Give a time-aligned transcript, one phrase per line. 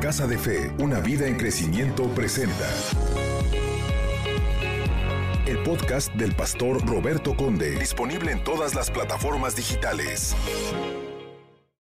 [0.00, 2.68] Casa de Fe, una vida en crecimiento presenta
[5.46, 10.34] el podcast del pastor Roberto Conde, disponible en todas las plataformas digitales.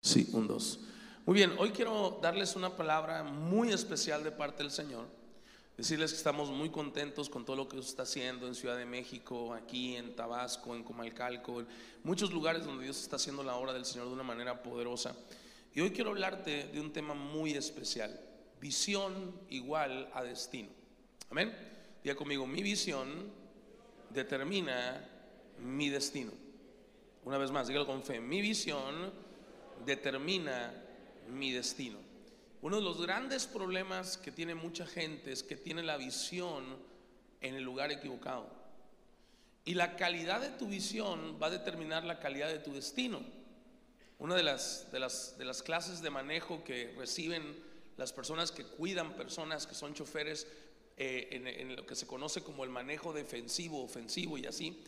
[0.01, 0.79] Sí, un dos.
[1.25, 5.05] Muy bien, hoy quiero darles una palabra muy especial de parte del Señor.
[5.77, 9.53] Decirles que estamos muy contentos con todo lo que está haciendo en Ciudad de México,
[9.53, 11.67] aquí en Tabasco, en Comalcalco, en
[12.03, 15.13] muchos lugares donde Dios está haciendo la obra del Señor de una manera poderosa.
[15.73, 18.19] Y hoy quiero hablarte de un tema muy especial,
[18.59, 20.69] visión igual a destino.
[21.29, 21.55] Amén.
[22.03, 23.31] Diga conmigo, mi visión
[24.09, 25.07] determina
[25.59, 26.33] mi destino.
[27.23, 29.13] Una vez más, dígalo con fe, mi visión
[29.85, 30.73] determina
[31.29, 31.99] mi destino.
[32.61, 36.63] Uno de los grandes problemas que tiene mucha gente es que tiene la visión
[37.39, 38.49] en el lugar equivocado.
[39.63, 43.21] Y la calidad de tu visión va a determinar la calidad de tu destino.
[44.21, 47.55] Una de las, de las, de las clases de manejo que reciben
[47.97, 50.45] las personas que cuidan personas, que son choferes,
[50.95, 54.79] eh, en, lo que se conoce como el manejo defensivo, ofensivo y así,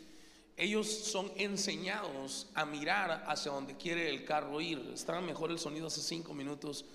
[0.55, 4.91] ellos son enseñados a mirar hacia donde quiere el carro ir.
[4.93, 6.85] Estaba mejor el sonido hace cinco minutos.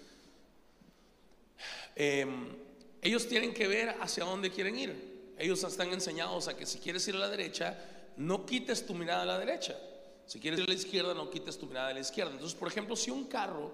[1.97, 2.25] Eh,
[3.03, 5.35] ellos tienen que ver hacia dónde quieren ir.
[5.37, 7.77] Ellos están enseñados a que si quieres ir a la derecha,
[8.17, 9.77] no quites tu mirada a la derecha.
[10.29, 12.33] Si quieres ir a la izquierda, no quites tu mirada a la izquierda.
[12.33, 13.73] Entonces, por ejemplo, si un carro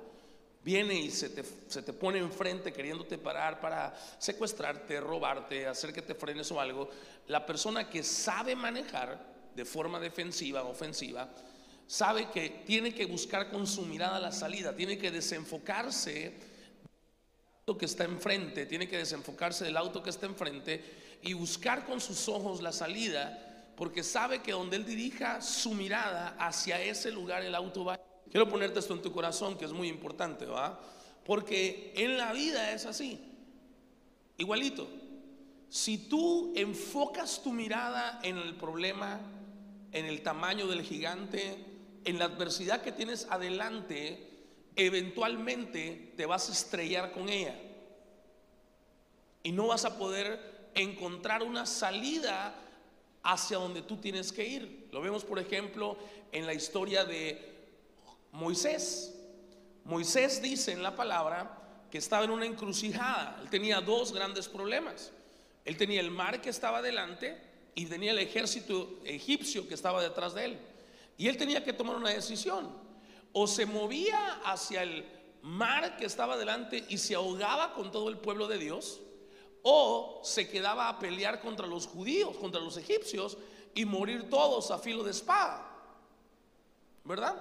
[0.62, 6.00] viene y se te, se te, pone enfrente queriéndote parar para secuestrarte, robarte, hacer que
[6.00, 6.88] te frenes o algo,
[7.26, 11.28] la persona que sabe manejar de forma defensiva, ofensiva,
[11.88, 16.54] sabe que tiene que buscar con su mirada la salida, tiene que desenfocarse
[17.76, 20.84] que está enfrente, tiene que desenfocarse del auto que está enfrente
[21.22, 26.36] y buscar con sus ojos la salida porque sabe que donde Él dirija su mirada
[26.38, 28.00] hacia ese lugar el auto va.
[28.30, 30.80] Quiero ponerte esto en tu corazón, que es muy importante, ¿va?
[31.24, 33.20] Porque en la vida es así,
[34.38, 34.88] igualito.
[35.68, 39.20] Si tú enfocas tu mirada en el problema,
[39.92, 41.56] en el tamaño del gigante,
[42.04, 44.30] en la adversidad que tienes adelante,
[44.76, 47.56] eventualmente te vas a estrellar con ella.
[49.42, 52.54] Y no vas a poder encontrar una salida
[53.24, 54.88] hacia donde tú tienes que ir.
[54.92, 55.96] Lo vemos, por ejemplo,
[56.30, 57.52] en la historia de
[58.32, 59.14] Moisés.
[59.84, 63.38] Moisés dice en la palabra que estaba en una encrucijada.
[63.42, 65.10] Él tenía dos grandes problemas.
[65.64, 67.40] Él tenía el mar que estaba delante
[67.74, 70.58] y tenía el ejército egipcio que estaba detrás de él.
[71.16, 72.70] Y él tenía que tomar una decisión.
[73.32, 75.06] O se movía hacia el
[75.42, 79.00] mar que estaba delante y se ahogaba con todo el pueblo de Dios
[79.66, 83.38] o se quedaba a pelear contra los judíos, contra los egipcios
[83.74, 85.66] y morir todos a filo de espada.
[87.02, 87.34] ¿Verdad?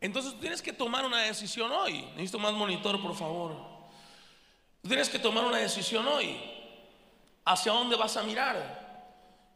[0.00, 2.02] Entonces tú tienes que tomar una decisión hoy.
[2.12, 3.54] Necesito más monitor, por favor.
[4.82, 6.40] Tienes que tomar una decisión hoy.
[7.44, 8.88] ¿Hacia dónde vas a mirar?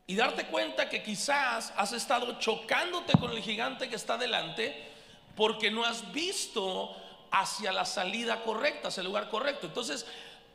[0.06, 4.90] Y darte cuenta que quizás has estado chocándote con el gigante que está delante
[5.34, 6.94] porque no has visto
[7.30, 9.66] hacia la salida correcta, hacia el lugar correcto.
[9.66, 10.06] Entonces,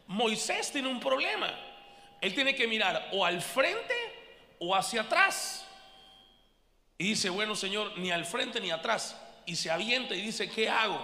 [0.07, 1.53] Moisés tiene un problema.
[2.22, 3.95] Él tiene que mirar o al frente
[4.59, 5.68] o hacia atrás.
[6.97, 9.19] Y dice, bueno Señor, ni al frente ni atrás.
[9.45, 11.00] Y se avienta y dice, ¿qué hago?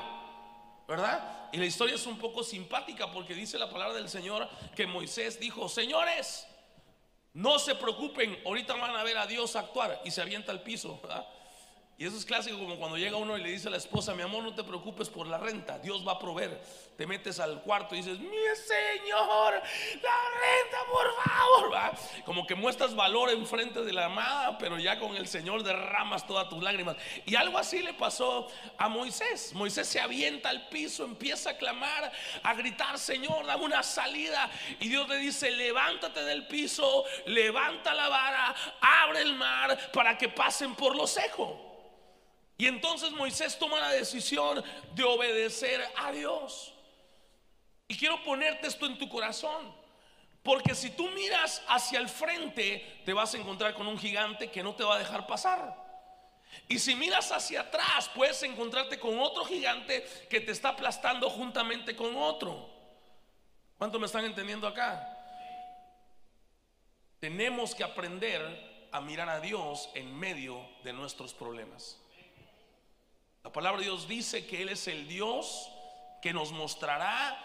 [0.87, 1.49] ¿Verdad?
[1.51, 5.39] Y la historia es un poco simpática porque dice la palabra del Señor que Moisés
[5.39, 6.47] dijo, señores,
[7.33, 10.01] no se preocupen, ahorita van a ver a Dios actuar.
[10.03, 10.99] Y se avienta al piso.
[11.01, 11.27] ¿verdad?
[12.03, 14.23] Y eso es clásico como cuando llega uno y le dice a la esposa, mi
[14.23, 16.61] amor, no te preocupes por la renta, Dios va a proveer.
[16.97, 21.73] Te metes al cuarto y dices, mi Señor, la renta, por favor.
[21.73, 21.93] ¿Va?
[22.25, 26.49] Como que muestras valor enfrente de la amada, pero ya con el Señor derramas todas
[26.49, 26.97] tus lágrimas.
[27.25, 29.53] Y algo así le pasó a Moisés.
[29.53, 32.11] Moisés se avienta al piso, empieza a clamar,
[32.43, 34.51] a gritar, Señor, dame una salida.
[34.81, 40.27] Y Dios le dice, levántate del piso, levanta la vara, abre el mar para que
[40.27, 41.72] pasen por lo seco.
[42.57, 44.63] Y entonces Moisés toma la decisión
[44.94, 46.73] de obedecer a Dios.
[47.88, 49.73] Y quiero ponerte esto en tu corazón.
[50.44, 54.61] Porque si tú miras hacia el frente, te vas a encontrar con un gigante que
[54.61, 55.81] no te va a dejar pasar.
[56.67, 61.95] Y si miras hacia atrás, puedes encontrarte con otro gigante que te está aplastando juntamente
[61.95, 62.69] con otro.
[63.77, 65.09] ¿Cuánto me están entendiendo acá?
[67.19, 72.02] Tenemos que aprender a mirar a Dios en medio de nuestros problemas.
[73.44, 75.69] La palabra de Dios dice que Él es el Dios
[76.22, 77.38] que nos mostrará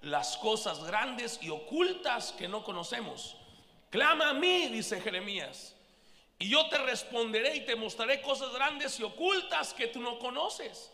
[0.00, 3.36] las cosas grandes y ocultas que no conocemos.
[3.90, 5.76] Clama a mí, dice Jeremías,
[6.38, 10.90] y yo te responderé y te mostraré cosas grandes y ocultas que tú no conoces.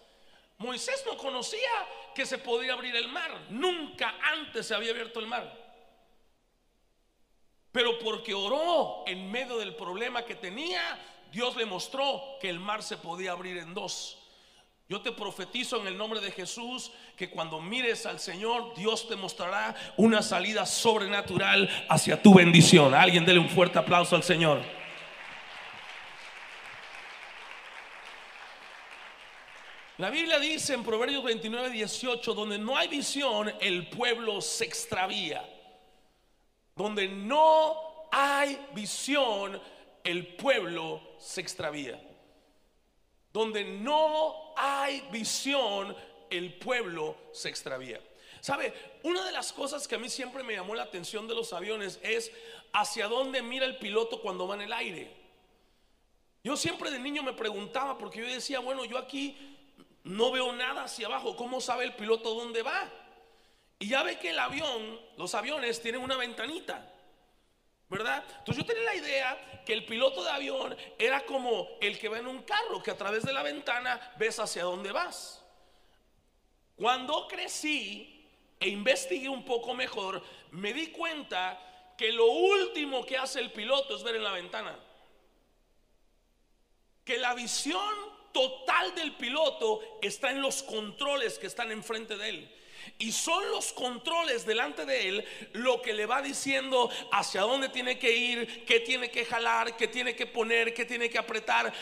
[0.59, 1.71] Moisés no conocía
[2.13, 3.47] que se podía abrir el mar.
[3.51, 5.57] Nunca antes se había abierto el mar.
[7.71, 10.99] Pero porque oró en medio del problema que tenía,
[11.31, 14.19] Dios le mostró que el mar se podía abrir en dos.
[14.91, 19.17] Yo te profetizo en el nombre de Jesús que cuando mires al Señor, Dios te
[19.17, 22.95] mostrará una salida sobrenatural hacia tu bendición.
[22.95, 24.63] Alguien dele un fuerte aplauso al Señor.
[29.99, 35.47] La Biblia dice en Proverbios 29, 18, donde no hay visión, el pueblo se extravía.
[36.75, 37.77] Donde no
[38.11, 39.61] hay visión,
[40.03, 42.08] el pueblo se extravía.
[43.33, 45.95] Donde no hay visión,
[46.31, 48.01] el pueblo se extravía.
[48.41, 48.73] ¿Sabe?
[49.03, 51.99] Una de las cosas que a mí siempre me llamó la atención de los aviones
[52.03, 52.31] es
[52.73, 55.11] hacia dónde mira el piloto cuando va en el aire.
[56.45, 59.37] Yo siempre de niño me preguntaba, porque yo decía, bueno, yo aquí
[60.05, 62.91] no veo nada hacia abajo, ¿cómo sabe el piloto dónde va?
[63.79, 66.95] Y ya ve que el avión, los aviones tienen una ventanita.
[67.89, 68.23] ¿Verdad?
[68.39, 72.19] Entonces yo tenía la idea que el piloto de avión era como el que va
[72.19, 75.43] en un carro, que a través de la ventana ves hacia dónde vas.
[76.77, 78.27] Cuando crecí
[78.61, 83.97] e investigué un poco mejor, me di cuenta que lo último que hace el piloto
[83.97, 84.79] es ver en la ventana.
[87.05, 87.95] Que la visión
[88.33, 92.58] total del piloto está en los controles que están enfrente de él.
[92.99, 97.99] Y son los controles delante de él lo que le va diciendo hacia dónde tiene
[97.99, 101.73] que ir, qué tiene que jalar, qué tiene que poner, qué tiene que apretar.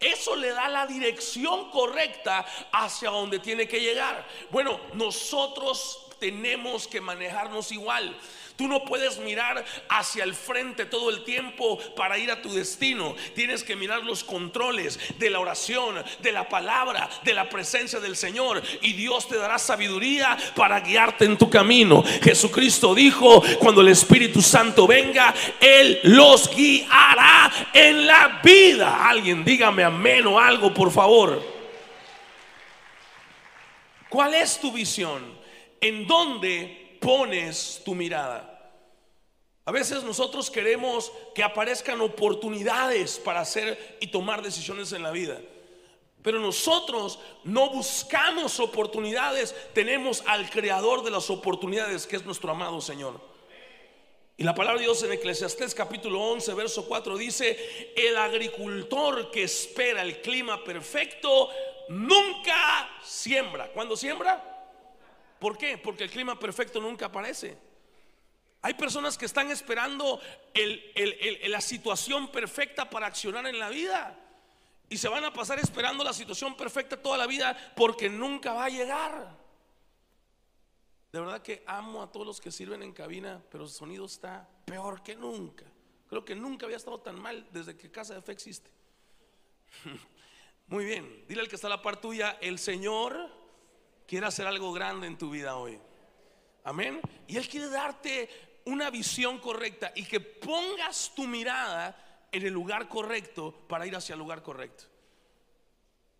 [0.00, 4.26] Eso le da la dirección correcta hacia donde tiene que llegar.
[4.50, 8.16] Bueno, nosotros tenemos que manejarnos igual.
[8.58, 13.14] Tú no puedes mirar hacia el frente todo el tiempo para ir a tu destino.
[13.36, 18.16] Tienes que mirar los controles de la oración, de la palabra, de la presencia del
[18.16, 18.60] Señor.
[18.82, 22.02] Y Dios te dará sabiduría para guiarte en tu camino.
[22.20, 29.08] Jesucristo dijo, cuando el Espíritu Santo venga, Él los guiará en la vida.
[29.08, 31.40] Alguien dígame amén o algo, por favor.
[34.08, 35.38] ¿Cuál es tu visión?
[35.80, 38.54] ¿En dónde pones tu mirada?
[39.64, 45.38] A veces nosotros queremos que aparezcan oportunidades para hacer y tomar decisiones en la vida.
[46.22, 52.80] Pero nosotros no buscamos oportunidades, tenemos al creador de las oportunidades, que es nuestro amado
[52.80, 53.20] Señor.
[54.38, 59.42] Y la palabra de Dios en Eclesiastés capítulo 11, verso 4 dice, el agricultor que
[59.42, 61.50] espera el clima perfecto
[61.88, 63.68] nunca siembra.
[63.72, 64.57] ¿Cuándo siembra?
[65.38, 65.78] ¿Por qué?
[65.78, 67.56] Porque el clima perfecto nunca aparece.
[68.60, 70.20] Hay personas que están esperando
[71.46, 74.18] la situación perfecta para accionar en la vida.
[74.90, 78.64] Y se van a pasar esperando la situación perfecta toda la vida porque nunca va
[78.64, 79.36] a llegar.
[81.12, 84.48] De verdad que amo a todos los que sirven en cabina, pero el sonido está
[84.64, 85.64] peor que nunca.
[86.08, 88.70] Creo que nunca había estado tan mal desde que Casa de Fe existe.
[90.66, 93.30] Muy bien, dile al que está a la par tuya, el Señor
[94.08, 95.78] quiere hacer algo grande en tu vida hoy.
[96.64, 97.00] Amén.
[97.26, 102.88] Y Él quiere darte una visión correcta y que pongas tu mirada en el lugar
[102.88, 104.84] correcto para ir hacia el lugar correcto.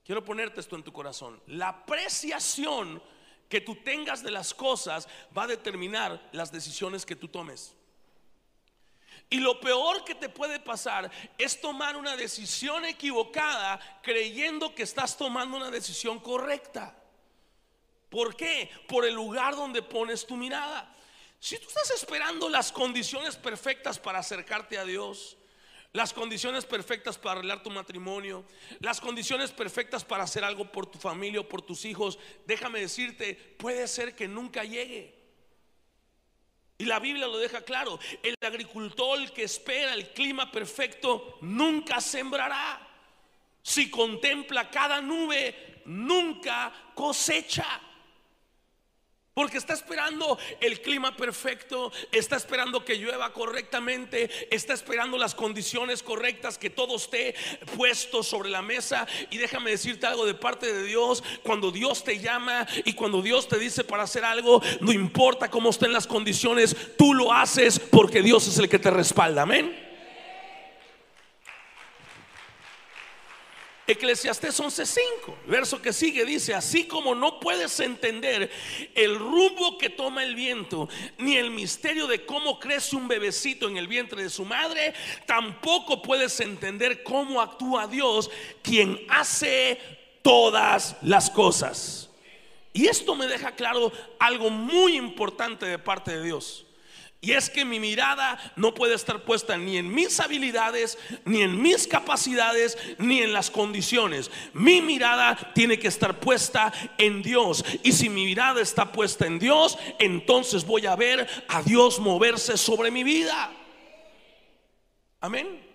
[0.04, 1.42] Quiero ponerte esto en tu corazón.
[1.46, 3.02] La apreciación
[3.48, 7.74] que tú tengas de las cosas va a determinar las decisiones que tú tomes.
[9.30, 15.16] Y lo peor que te puede pasar es tomar una decisión equivocada creyendo que estás
[15.16, 16.97] tomando una decisión correcta.
[18.08, 18.70] ¿Por qué?
[18.86, 20.94] Por el lugar donde pones tu mirada.
[21.40, 25.36] Si tú estás esperando las condiciones perfectas para acercarte a Dios,
[25.92, 28.44] las condiciones perfectas para arreglar tu matrimonio,
[28.80, 33.34] las condiciones perfectas para hacer algo por tu familia o por tus hijos, déjame decirte,
[33.34, 35.16] puede ser que nunca llegue.
[36.76, 42.86] Y la Biblia lo deja claro, el agricultor que espera el clima perfecto nunca sembrará.
[43.62, 47.80] Si contempla cada nube, nunca cosecha.
[49.38, 56.02] Porque está esperando el clima perfecto, está esperando que llueva correctamente, está esperando las condiciones
[56.02, 57.36] correctas, que todo esté
[57.76, 59.06] puesto sobre la mesa.
[59.30, 63.46] Y déjame decirte algo de parte de Dios, cuando Dios te llama y cuando Dios
[63.46, 68.22] te dice para hacer algo, no importa cómo estén las condiciones, tú lo haces porque
[68.22, 69.42] Dios es el que te respalda.
[69.42, 69.87] Amén.
[73.88, 78.50] Eclesiastés 11:5, verso que sigue, dice, así como no puedes entender
[78.94, 83.78] el rumbo que toma el viento, ni el misterio de cómo crece un bebecito en
[83.78, 84.92] el vientre de su madre,
[85.26, 88.30] tampoco puedes entender cómo actúa Dios,
[88.62, 89.80] quien hace
[90.20, 92.10] todas las cosas.
[92.74, 96.67] Y esto me deja claro algo muy importante de parte de Dios.
[97.20, 101.60] Y es que mi mirada no puede estar puesta ni en mis habilidades, ni en
[101.60, 104.30] mis capacidades, ni en las condiciones.
[104.52, 107.64] Mi mirada tiene que estar puesta en Dios.
[107.82, 112.56] Y si mi mirada está puesta en Dios, entonces voy a ver a Dios moverse
[112.56, 113.50] sobre mi vida.
[115.20, 115.66] Amén.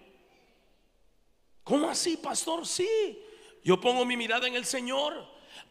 [1.66, 2.66] ¿Cómo así, pastor?
[2.66, 3.20] Sí.
[3.66, 5.14] Yo pongo mi mirada en el Señor,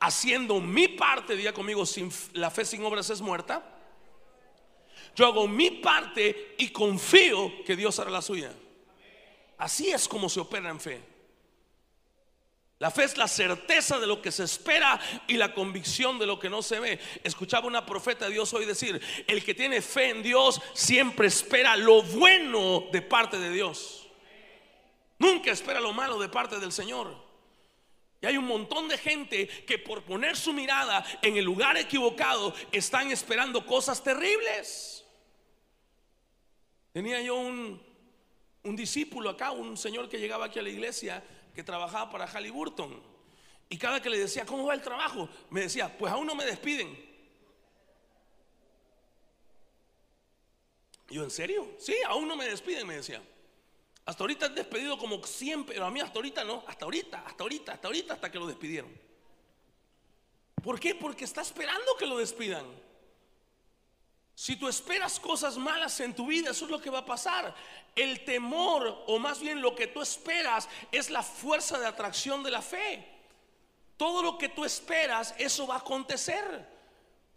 [0.00, 3.71] haciendo mi parte, diga conmigo, sin, la fe sin obras es muerta.
[5.14, 8.52] Yo hago mi parte y confío que Dios hará la suya.
[9.58, 11.12] Así es como se opera en fe.
[12.82, 16.40] La fe es la certeza de lo que se espera y la convicción de lo
[16.40, 16.98] que no se ve.
[17.22, 21.76] Escuchaba una profeta de Dios hoy decir, el que tiene fe en Dios siempre espera
[21.76, 24.08] lo bueno de parte de Dios.
[25.20, 27.14] Nunca espera lo malo de parte del Señor.
[28.20, 32.52] Y hay un montón de gente que por poner su mirada en el lugar equivocado
[32.72, 35.01] están esperando cosas terribles.
[36.92, 37.80] Tenía yo un,
[38.62, 41.22] discípulo acá, un señor que llegaba aquí a la iglesia
[41.54, 43.02] que trabajaba para Halliburton.
[43.68, 45.28] Y cada que le decía, ¿cómo va el trabajo?
[45.50, 47.12] Me decía, pues aún no me despiden.
[51.12, 51.68] yo, ¿en serio?
[51.78, 53.22] Sí, aún no me despiden, me decía.
[54.04, 57.42] Hasta ahorita han despedido como siempre, pero a mí hasta ahorita no, hasta ahorita, hasta
[57.44, 58.90] ahorita, hasta ahorita, hasta que lo despidieron.
[60.62, 60.94] ¿Por qué?
[60.94, 62.64] Porque está esperando que lo despidan.
[64.42, 67.54] Si tú esperas cosas malas en tu vida, eso es lo que va a pasar.
[67.94, 72.50] El temor, o más bien lo que tú esperas, es la fuerza de atracción de
[72.50, 73.06] la fe.
[73.96, 76.68] Todo lo que tú esperas, eso va a acontecer.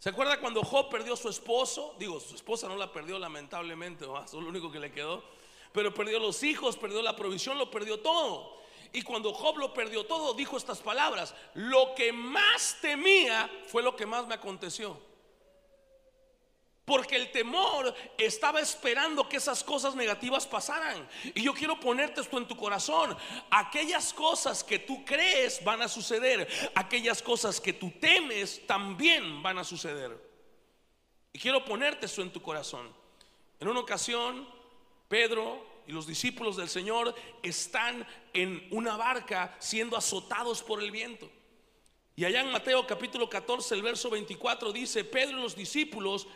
[0.00, 1.94] ¿Se acuerda cuando Job perdió a su esposo?
[1.96, 5.22] Digo, su esposa no la perdió lamentablemente, eso es lo único que le quedó
[5.76, 8.56] pero perdió los hijos, perdió la provisión, lo perdió todo.
[8.94, 13.94] Y cuando Job lo perdió todo, dijo estas palabras, lo que más temía fue lo
[13.94, 14.98] que más me aconteció.
[16.86, 21.06] Porque el temor estaba esperando que esas cosas negativas pasaran.
[21.34, 23.14] Y yo quiero ponerte esto en tu corazón.
[23.50, 26.48] Aquellas cosas que tú crees van a suceder.
[26.76, 30.16] Aquellas cosas que tú temes también van a suceder.
[31.32, 32.88] Y quiero ponerte esto en tu corazón.
[33.58, 34.48] En una ocasión
[35.08, 41.28] Pedro y los discípulos del Señor están en una barca siendo azotados por el viento.
[42.14, 46.26] Y allá en Mateo capítulo 14, el verso 24 dice, Pedro y los discípulos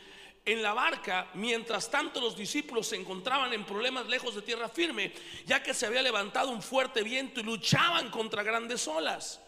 [0.44, 5.12] en la barca, mientras tanto los discípulos se encontraban en problemas lejos de tierra firme,
[5.47, 9.40] ya que se había levantado un fuerte viento y luchaban contra grandes olas.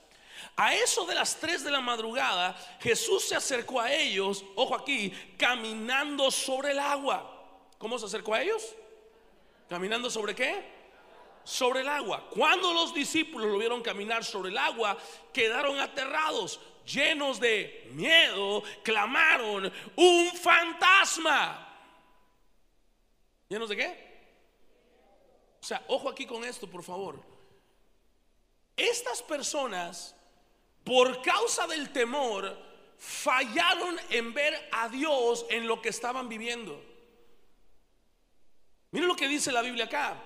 [0.57, 5.13] A eso de las 3 de la madrugada, Jesús se acercó a ellos, ojo aquí,
[5.39, 7.29] caminando sobre el agua.
[7.79, 8.75] ¿Cómo se acercó a ellos?
[9.69, 10.71] ¿Caminando sobre qué?
[11.45, 12.29] Sobre el agua.
[12.29, 14.97] Cuando los discípulos lo vieron caminar sobre el agua,
[15.33, 21.69] quedaron aterrados, llenos de miedo, clamaron, un fantasma.
[23.49, 24.13] ¿Llenos de qué?
[25.61, 27.23] O sea, ojo aquí con esto, por favor.
[28.77, 30.17] Estas personas,
[30.83, 32.57] por causa del temor,
[32.99, 36.83] fallaron en ver a Dios en lo que estaban viviendo.
[38.93, 40.23] Miren lo que dice la Biblia acá.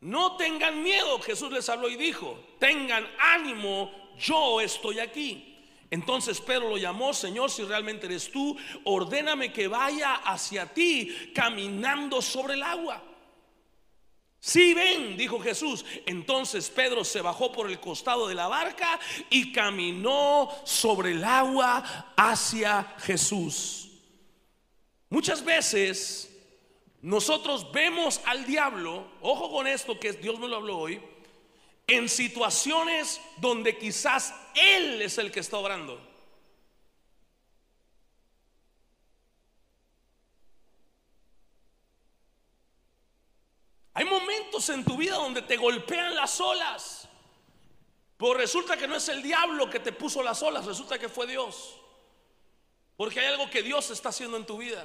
[0.00, 5.52] No tengan miedo, Jesús les habló y dijo, tengan ánimo, yo estoy aquí.
[5.90, 12.20] Entonces Pedro lo llamó, Señor, si realmente eres tú, ordéname que vaya hacia ti caminando
[12.20, 13.02] sobre el agua.
[14.40, 15.84] Si ven, dijo Jesús.
[16.06, 18.98] Entonces Pedro se bajó por el costado de la barca
[19.30, 23.88] y caminó sobre el agua hacia Jesús.
[25.08, 26.32] Muchas veces
[27.02, 31.00] nosotros vemos al diablo, ojo con esto que Dios me lo habló hoy,
[31.86, 36.00] en situaciones donde quizás Él es el que está obrando.
[43.94, 47.08] Hay momentos en tu vida donde te golpean las olas.
[48.18, 51.26] Pero resulta que no es el diablo que te puso las olas, resulta que fue
[51.26, 51.76] Dios.
[52.96, 54.84] Porque hay algo que Dios está haciendo en tu vida.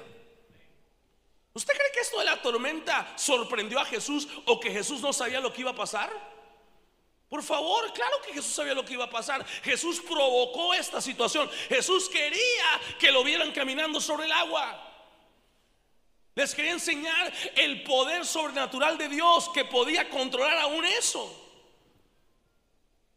[1.53, 5.41] ¿Usted cree que esto de la tormenta sorprendió a Jesús o que Jesús no sabía
[5.41, 6.30] lo que iba a pasar?
[7.31, 9.45] Por favor, claro que Jesús sabía lo que iba a pasar.
[9.63, 11.49] Jesús provocó esta situación.
[11.69, 14.85] Jesús quería que lo vieran caminando sobre el agua.
[16.35, 21.33] Les quería enseñar el poder sobrenatural de Dios que podía controlar aún eso.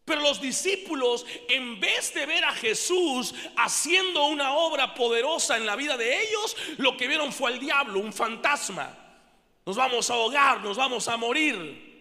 [0.05, 5.75] Pero los discípulos, en vez de ver a Jesús haciendo una obra poderosa en la
[5.75, 8.97] vida de ellos, lo que vieron fue al diablo, un fantasma.
[9.67, 11.94] Nos vamos a ahogar, nos vamos a morir.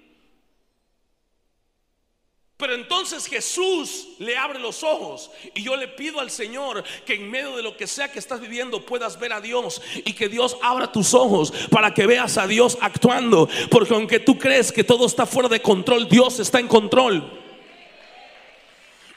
[2.57, 7.29] Pero entonces Jesús le abre los ojos y yo le pido al Señor que en
[7.29, 10.55] medio de lo que sea que estás viviendo puedas ver a Dios y que Dios
[10.61, 13.49] abra tus ojos para que veas a Dios actuando.
[13.71, 17.41] Porque aunque tú crees que todo está fuera de control, Dios está en control.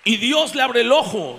[0.05, 1.39] Y Dios le abre el ojo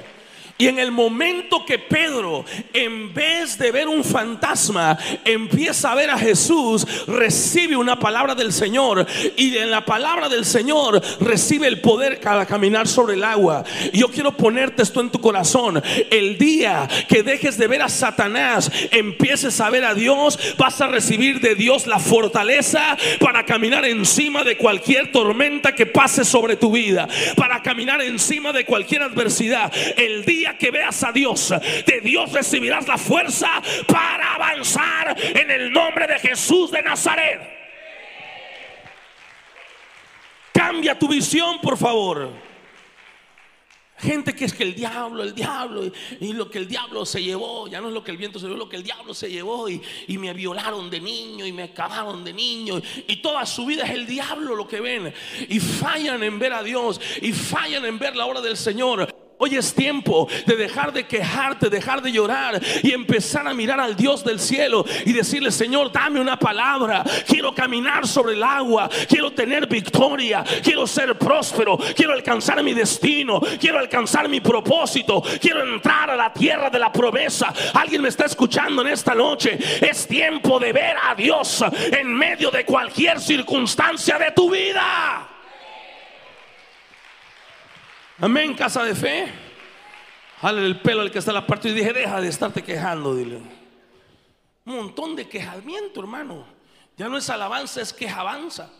[0.58, 6.10] y en el momento que Pedro, en vez de ver un fantasma, empieza a ver
[6.10, 9.06] a Jesús, recibe una palabra del Señor.
[9.36, 13.64] Y en la palabra del Señor recibe el poder para caminar sobre el agua.
[13.94, 15.82] Yo quiero ponerte esto en tu corazón.
[16.10, 20.88] El día que dejes de ver a Satanás, empieces a ver a Dios, vas a
[20.88, 26.72] recibir de Dios la fortaleza para caminar encima de cualquier tormenta que pase sobre tu
[26.72, 27.08] vida.
[27.36, 29.72] Para caminar encima de cualquier adversidad.
[29.98, 31.50] El día que veas a Dios,
[31.86, 33.50] de Dios recibirás la fuerza
[33.88, 37.58] para avanzar en el nombre de Jesús de Nazaret.
[40.54, 42.48] Cambia tu visión, por favor.
[44.00, 47.68] Gente que es que el diablo, el diablo, y, lo que el diablo se llevó,
[47.68, 49.68] ya no es lo que el viento se llevó, lo que el diablo se llevó,
[49.68, 53.86] y, y me violaron de niño, y me acabaron de niño, y toda su vida
[53.86, 55.12] es el diablo lo que ven,
[55.50, 59.27] y fallan en ver a Dios, y fallan en ver la obra del Señor.
[59.40, 63.96] Hoy es tiempo de dejar de quejarte, dejar de llorar y empezar a mirar al
[63.96, 67.04] Dios del cielo y decirle, Señor, dame una palabra.
[67.28, 73.40] Quiero caminar sobre el agua, quiero tener victoria, quiero ser próspero, quiero alcanzar mi destino,
[73.60, 77.54] quiero alcanzar mi propósito, quiero entrar a la tierra de la promesa.
[77.76, 79.60] Alguien me está escuchando en esta noche.
[79.82, 85.27] Es tiempo de ver a Dios en medio de cualquier circunstancia de tu vida.
[88.20, 89.32] Amén, casa de fe.
[90.42, 93.16] Jale el pelo al que está en la parte y dije, deja de estarte quejando,
[93.16, 93.38] dile.
[94.66, 96.46] Un montón de quejamiento, hermano.
[96.98, 98.72] Ya no es alabanza, es quejabanza.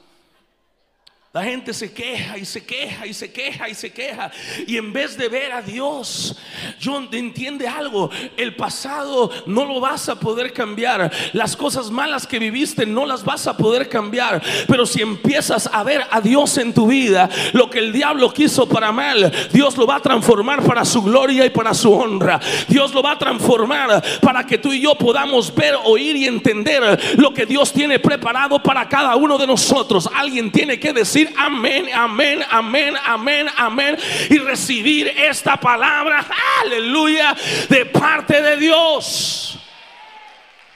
[1.34, 4.32] La gente se queja y se queja y se queja y se queja.
[4.66, 6.38] Y en vez de ver a Dios,
[6.80, 8.10] yo entiende algo.
[8.38, 11.12] El pasado no lo vas a poder cambiar.
[11.34, 14.42] Las cosas malas que viviste no las vas a poder cambiar.
[14.68, 18.68] Pero si empiezas a ver a Dios en tu vida, lo que el diablo quiso
[18.68, 22.40] para mal, Dios lo va a transformar para su gloria y para su honra.
[22.70, 27.18] Dios lo va a transformar para que tú y yo podamos ver, oír y entender
[27.18, 30.10] lo que Dios tiene preparado para cada uno de nosotros.
[30.16, 33.98] Alguien tiene que decir amén, amén, amén, amén, amén
[34.30, 36.26] y recibir esta palabra,
[36.64, 37.36] aleluya,
[37.70, 39.60] de parte de Dios.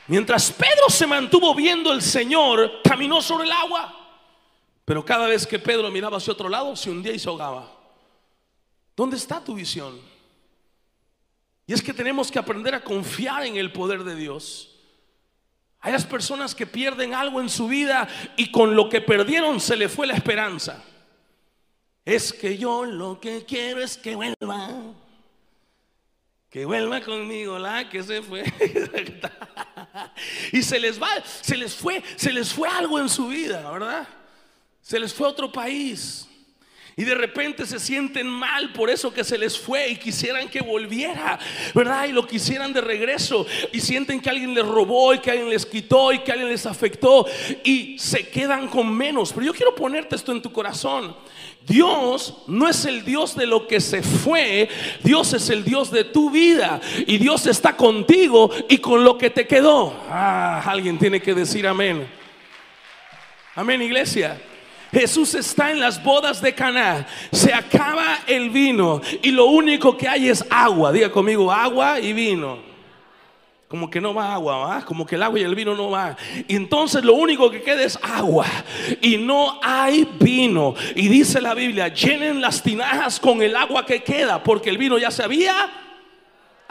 [0.08, 3.98] Mientras Pedro se mantuvo viendo el Señor, caminó sobre el agua.
[4.84, 7.72] Pero cada vez que Pedro miraba hacia otro lado, se hundía y se ahogaba.
[8.96, 10.00] ¿Dónde está tu visión?
[11.66, 14.71] Y es que tenemos que aprender a confiar en el poder de Dios.
[15.82, 19.76] Hay las personas que pierden algo en su vida y con lo que perdieron se
[19.76, 20.84] le fue la esperanza.
[22.06, 24.70] Es que yo lo que quiero es que vuelva.
[26.52, 28.44] Que vuelva conmigo la que se fue.
[30.52, 31.10] y se les va,
[31.42, 34.08] se les fue, se les fue algo en su vida, ¿verdad?
[34.82, 36.28] Se les fue a otro país.
[36.98, 40.62] Y de repente se sienten mal por eso que se les fue y quisieran que
[40.62, 41.40] volviera,
[41.74, 42.06] ¿verdad?
[42.06, 45.66] Y lo quisieran de regreso y sienten que alguien les robó y que alguien les
[45.66, 47.26] quitó y que alguien les afectó
[47.64, 49.32] y se quedan con menos.
[49.32, 51.16] Pero yo quiero ponerte esto en tu corazón.
[51.66, 54.68] Dios no es el Dios de lo que se fue,
[55.02, 59.30] Dios es el Dios de tu vida y Dios está contigo y con lo que
[59.30, 59.96] te quedó.
[60.10, 62.06] Ah, alguien tiene que decir amén.
[63.56, 64.42] Amén, iglesia.
[64.92, 67.08] Jesús está en las bodas de Caná.
[67.32, 70.92] Se acaba el vino y lo único que hay es agua.
[70.92, 72.72] Diga conmigo, agua y vino.
[73.72, 74.82] Como que no va agua, ¿va?
[74.82, 76.18] como que el agua y el vino no van.
[76.46, 78.46] Y entonces lo único que queda es agua
[79.00, 80.76] y no hay vino.
[80.94, 84.98] Y dice la Biblia, llenen las tinajas con el agua que queda, porque el vino
[84.98, 85.72] ya se había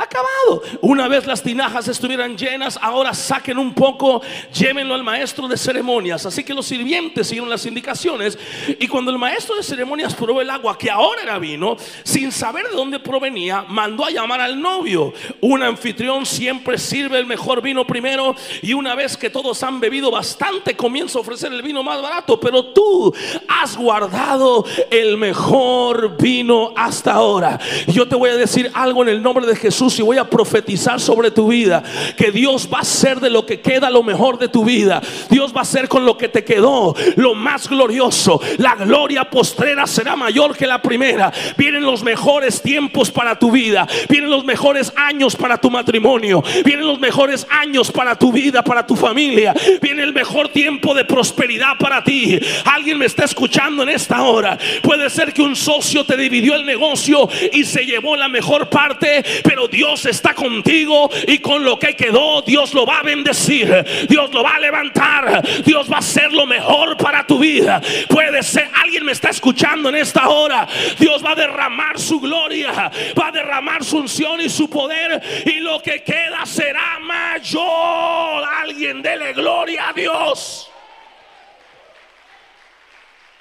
[0.02, 0.62] acabado.
[0.80, 6.24] Una vez las tinajas estuvieran llenas, ahora saquen un poco, llévenlo al maestro de ceremonias.
[6.26, 8.38] Así que los sirvientes siguieron las indicaciones.
[8.78, 12.68] Y cuando el maestro de ceremonias probó el agua, que ahora era vino, sin saber
[12.68, 15.12] de dónde provenía, mandó a llamar al novio.
[15.40, 18.34] Un anfitrión siempre sirve el mejor vino primero.
[18.62, 22.40] Y una vez que todos han bebido bastante, comienza a ofrecer el vino más barato.
[22.40, 23.14] Pero tú
[23.48, 27.58] has guardado el mejor vino hasta ahora.
[27.86, 30.28] Yo te voy a decir algo en el nombre de Jesús Jesús y voy a
[30.28, 31.82] profetizar sobre tu vida
[32.16, 35.00] que Dios va a hacer de lo que queda lo mejor de tu vida.
[35.28, 38.40] Dios va a hacer con lo que te quedó lo más glorioso.
[38.58, 41.32] La gloria postrera será mayor que la primera.
[41.56, 43.86] Vienen los mejores tiempos para tu vida.
[44.08, 46.42] Vienen los mejores años para tu matrimonio.
[46.64, 49.54] Vienen los mejores años para tu vida, para tu familia.
[49.80, 52.38] Viene el mejor tiempo de prosperidad para ti.
[52.64, 54.58] Alguien me está escuchando en esta hora.
[54.82, 59.24] Puede ser que un socio te dividió el negocio y se llevó la mejor parte,
[59.42, 63.68] pero Dios está contigo y con lo que quedó Dios lo va a bendecir.
[64.08, 65.42] Dios lo va a levantar.
[65.64, 67.80] Dios va a hacer lo mejor para tu vida.
[68.08, 70.66] Puede ser, alguien me está escuchando en esta hora.
[70.98, 75.60] Dios va a derramar su gloria, va a derramar su unción y su poder y
[75.60, 78.44] lo que queda será mayor.
[78.60, 80.70] Alguien dele gloria a Dios.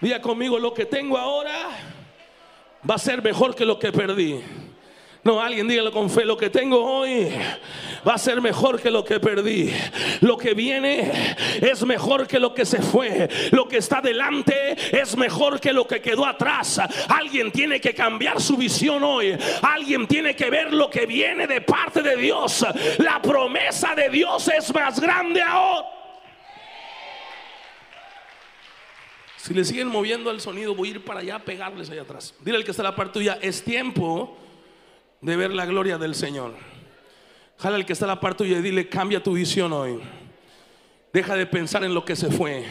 [0.02, 1.70] Diga conmigo, lo que tengo ahora
[2.90, 4.42] va a ser mejor que lo que perdí.
[5.22, 7.30] No, alguien dígalo con fe, lo que tengo hoy
[8.08, 9.70] va a ser mejor que lo que perdí.
[10.22, 13.28] Lo que viene es mejor que lo que se fue.
[13.52, 16.80] Lo que está delante es mejor que lo que quedó atrás.
[17.10, 19.38] Alguien tiene que cambiar su visión hoy.
[19.62, 22.66] Alguien tiene que ver lo que viene de parte de Dios.
[23.00, 25.86] La promesa de Dios es más grande ahora.
[29.36, 32.36] Si le siguen moviendo el sonido, voy a ir para allá a pegarles allá atrás.
[32.40, 34.38] Dile al que está a la parte tuya, es tiempo
[35.22, 36.54] de ver la gloria del Señor.
[37.58, 40.00] Jala al que está a la parte tuya y dile, cambia tu visión hoy.
[41.12, 42.66] Deja de pensar en lo que se fue.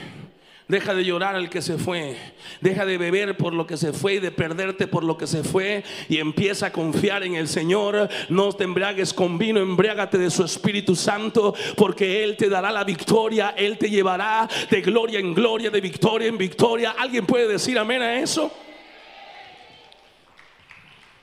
[0.68, 2.16] Deja de llorar al que se fue.
[2.60, 5.42] Deja de beber por lo que se fue y de perderte por lo que se
[5.42, 5.82] fue.
[6.08, 8.08] Y empieza a confiar en el Señor.
[8.28, 11.54] No te embriagues con vino, embriágate de su Espíritu Santo.
[11.76, 13.54] Porque Él te dará la victoria.
[13.56, 16.94] Él te llevará de gloria en gloria, de victoria en victoria.
[16.98, 18.52] ¿Alguien puede decir amén a eso?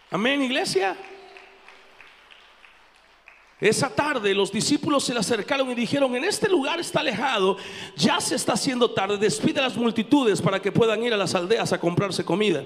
[0.10, 0.98] Amén, iglesia.
[3.60, 7.58] Esa tarde los discípulos se le acercaron y dijeron, en este lugar está alejado,
[7.96, 11.34] ya se está haciendo tarde, despide a las multitudes para que puedan ir a las
[11.36, 12.64] aldeas a comprarse comida.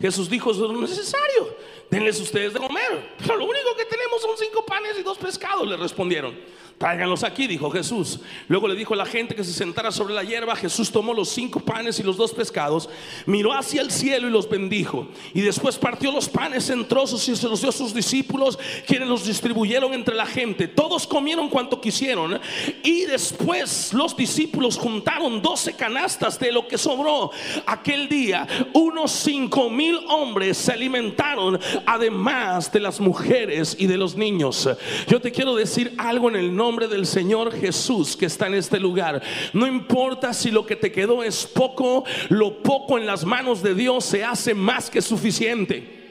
[0.00, 1.56] Jesús dijo, no es necesario,
[1.88, 3.14] denles ustedes de comer.
[3.18, 6.36] Pero lo único que tenemos son cinco panes y dos pescados, le respondieron.
[6.82, 8.18] Tráiganlos aquí, dijo Jesús.
[8.48, 10.56] Luego le dijo a la gente que se sentara sobre la hierba.
[10.56, 12.88] Jesús tomó los cinco panes y los dos pescados,
[13.24, 15.06] miró hacia el cielo y los bendijo.
[15.32, 19.06] Y después partió los panes en trozos y se los dio a sus discípulos, quienes
[19.06, 20.66] los distribuyeron entre la gente.
[20.66, 22.40] Todos comieron cuanto quisieron.
[22.82, 27.30] Y después los discípulos juntaron doce canastas de lo que sobró.
[27.64, 34.16] Aquel día, unos cinco mil hombres se alimentaron, además de las mujeres y de los
[34.16, 34.68] niños.
[35.06, 38.80] Yo te quiero decir algo en el nombre del Señor Jesús que está en este
[38.80, 39.22] lugar.
[39.52, 43.74] No importa si lo que te quedó es poco, lo poco en las manos de
[43.74, 46.01] Dios se hace más que suficiente.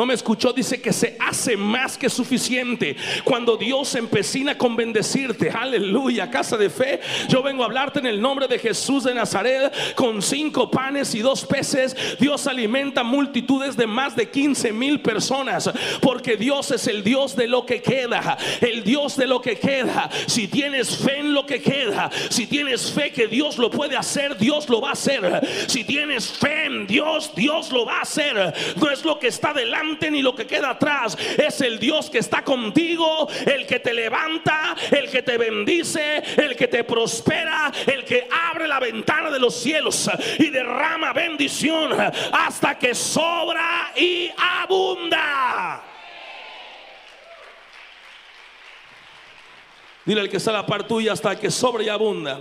[0.00, 2.96] No me escuchó, dice que se hace más que suficiente.
[3.22, 7.00] Cuando Dios empecina con bendecirte, aleluya, casa de fe.
[7.28, 11.18] Yo vengo a hablarte en el nombre de Jesús de Nazaret con cinco panes y
[11.18, 11.94] dos peces.
[12.18, 15.70] Dios alimenta multitudes de más de 15 mil personas.
[16.00, 18.38] Porque Dios es el Dios de lo que queda.
[18.62, 20.08] El Dios de lo que queda.
[20.24, 24.38] Si tienes fe en lo que queda, si tienes fe que Dios lo puede hacer,
[24.38, 25.46] Dios lo va a hacer.
[25.66, 28.54] Si tienes fe en Dios, Dios lo va a hacer.
[28.76, 31.16] No es lo que está delante ni lo que queda atrás.
[31.36, 36.54] Es el Dios que está contigo, el que te levanta, el que te bendice, el
[36.54, 41.92] que te prospera, el que abre la ventana de los cielos y derrama bendición
[42.32, 45.82] hasta que sobra y abunda.
[50.04, 52.40] Dile al que está a la par tuya hasta que sobra y abunda.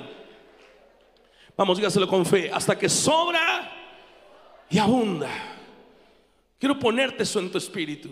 [1.58, 2.50] Vamos, dígaselo con fe.
[2.54, 3.70] Hasta que sobra
[4.70, 5.30] y abunda.
[6.60, 8.10] Quiero ponerte eso en tu espíritu.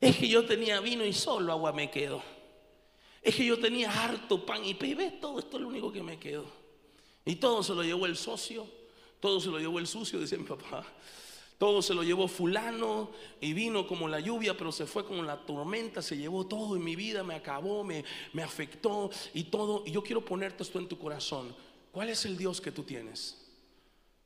[0.00, 2.22] Es que yo tenía vino y solo agua me quedo.
[3.20, 6.18] Es que yo tenía harto pan y bebé, todo esto es lo único que me
[6.18, 6.46] quedó.
[7.24, 8.64] Y todo se lo llevó el socio,
[9.20, 10.86] todo se lo llevó el sucio, decía mi papá.
[11.58, 15.44] Todo se lo llevó fulano y vino como la lluvia, pero se fue como la
[15.44, 19.82] tormenta, se llevó todo en mi vida, me acabó, me, me afectó y todo.
[19.84, 21.54] Y yo quiero ponerte esto en tu corazón.
[21.90, 23.47] ¿Cuál es el Dios que tú tienes?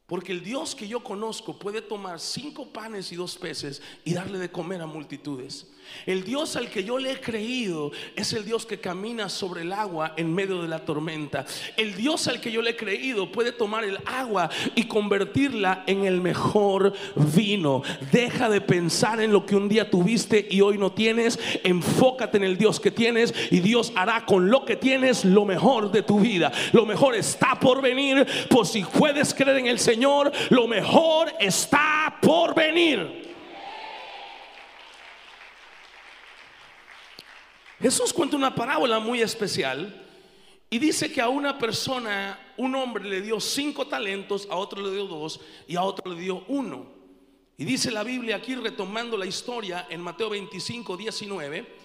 [0.06, 4.38] Porque el Dios que yo conozco puede tomar cinco panes y dos peces y darle
[4.38, 5.68] de comer a multitudes.
[6.06, 9.72] El Dios al que yo le he creído es el Dios que camina sobre el
[9.72, 11.44] agua en medio de la tormenta.
[11.76, 16.04] El Dios al que yo le he creído puede tomar el agua y convertirla en
[16.04, 16.92] el mejor
[17.34, 17.82] vino.
[18.10, 21.38] Deja de pensar en lo que un día tuviste y hoy no tienes.
[21.62, 25.90] Enfócate en el Dios que tienes y Dios hará con lo que tienes lo mejor
[25.90, 26.52] de tu vida.
[26.72, 28.26] Lo mejor está por venir.
[28.48, 30.01] Por si puedes creer en el Señor,
[30.50, 33.34] lo mejor está por venir.
[37.80, 40.06] Jesús cuenta una parábola muy especial
[40.70, 44.92] y dice que a una persona, un hombre le dio cinco talentos, a otro le
[44.92, 46.86] dio dos y a otro le dio uno.
[47.58, 51.81] Y dice la Biblia aquí retomando la historia en Mateo 25, 19,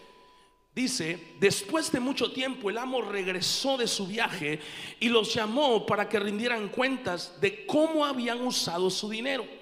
[0.77, 4.59] dice, después de mucho tiempo el amo regresó de su viaje
[4.99, 9.56] y los llamó para que rindieran cuentas de cómo habían usado su dinero.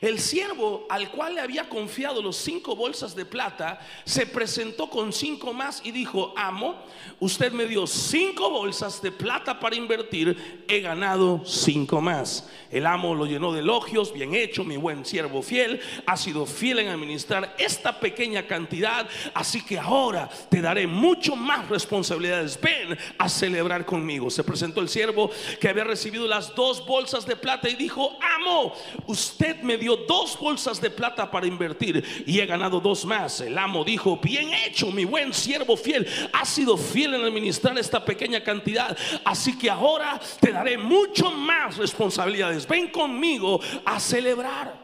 [0.00, 5.12] El siervo al cual le había confiado los cinco bolsas de plata se presentó con
[5.12, 6.76] cinco más y dijo, amo,
[7.20, 12.48] usted me dio cinco bolsas de plata para invertir, he ganado cinco más.
[12.70, 16.80] El amo lo llenó de elogios, bien hecho, mi buen siervo fiel, ha sido fiel
[16.80, 22.58] en administrar esta pequeña cantidad, así que ahora te daré mucho más responsabilidades.
[22.60, 24.30] Ven a celebrar conmigo.
[24.30, 28.74] Se presentó el siervo que había recibido las dos bolsas de plata y dijo, amo,
[29.06, 33.40] usted me dio dos bolsas de plata para invertir y he ganado dos más.
[33.40, 38.04] El amo dijo, bien hecho, mi buen siervo fiel, has sido fiel en administrar esta
[38.04, 42.66] pequeña cantidad, así que ahora te daré mucho más responsabilidades.
[42.66, 44.80] Ven conmigo a celebrar.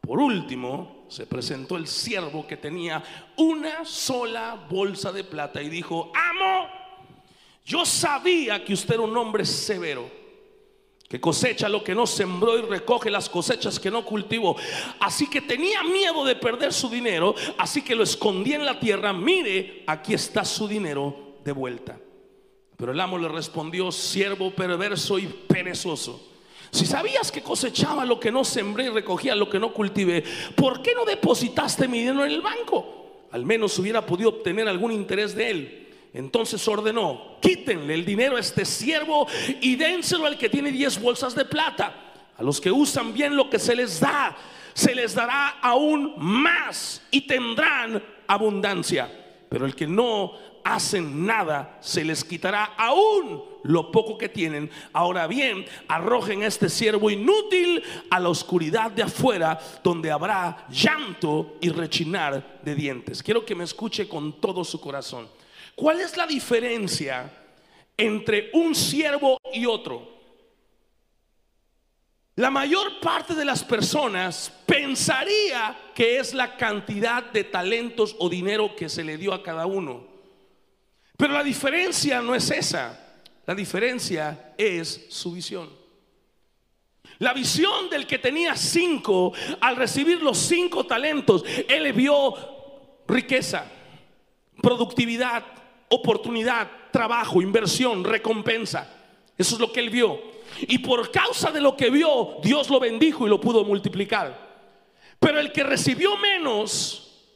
[0.00, 3.02] Por último, se presentó el siervo que tenía
[3.36, 6.68] una sola bolsa de plata y dijo, amo,
[7.64, 10.17] yo sabía que usted era un hombre severo
[11.08, 14.56] que cosecha lo que no sembró y recoge las cosechas que no cultivó.
[15.00, 19.12] Así que tenía miedo de perder su dinero, así que lo escondí en la tierra.
[19.14, 21.98] Mire, aquí está su dinero de vuelta.
[22.76, 26.28] Pero el amo le respondió, siervo perverso y perezoso.
[26.70, 30.22] Si sabías que cosechaba lo que no sembré y recogía lo que no cultivé,
[30.54, 33.24] ¿por qué no depositaste mi dinero en el banco?
[33.30, 35.87] Al menos hubiera podido obtener algún interés de él.
[36.12, 39.26] Entonces ordenó, quítenle el dinero a este siervo
[39.60, 41.94] y dénselo al que tiene 10 bolsas de plata.
[42.36, 44.36] A los que usan bien lo que se les da,
[44.72, 49.10] se les dará aún más y tendrán abundancia.
[49.48, 50.32] Pero el que no
[50.64, 54.70] hacen nada, se les quitará aún lo poco que tienen.
[54.92, 61.70] Ahora bien, arrojen este siervo inútil a la oscuridad de afuera, donde habrá llanto y
[61.70, 63.22] rechinar de dientes.
[63.22, 65.26] Quiero que me escuche con todo su corazón.
[65.78, 67.30] ¿Cuál es la diferencia
[67.96, 70.18] entre un siervo y otro?
[72.34, 78.74] La mayor parte de las personas pensaría que es la cantidad de talentos o dinero
[78.74, 80.04] que se le dio a cada uno.
[81.16, 83.22] Pero la diferencia no es esa.
[83.46, 85.70] La diferencia es su visión.
[87.20, 92.34] La visión del que tenía cinco, al recibir los cinco talentos, él vio
[93.06, 93.64] riqueza,
[94.60, 95.44] productividad,
[95.88, 98.94] oportunidad, trabajo, inversión, recompensa.
[99.36, 100.20] Eso es lo que él vio.
[100.62, 104.48] Y por causa de lo que vio, Dios lo bendijo y lo pudo multiplicar.
[105.18, 107.26] Pero el que recibió menos,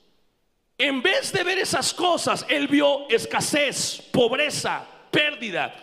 [0.78, 5.74] en vez de ver esas cosas, él vio escasez, pobreza, pérdida.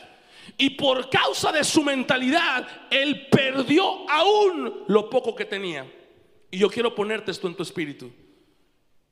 [0.57, 5.89] Y por causa de su mentalidad, él perdió aún lo poco que tenía.
[6.51, 8.11] Y yo quiero ponerte esto en tu espíritu.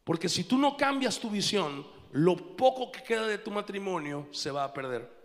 [0.04, 4.52] Porque si tú no cambias tu visión, lo poco que queda de tu matrimonio se
[4.52, 5.18] va a perder.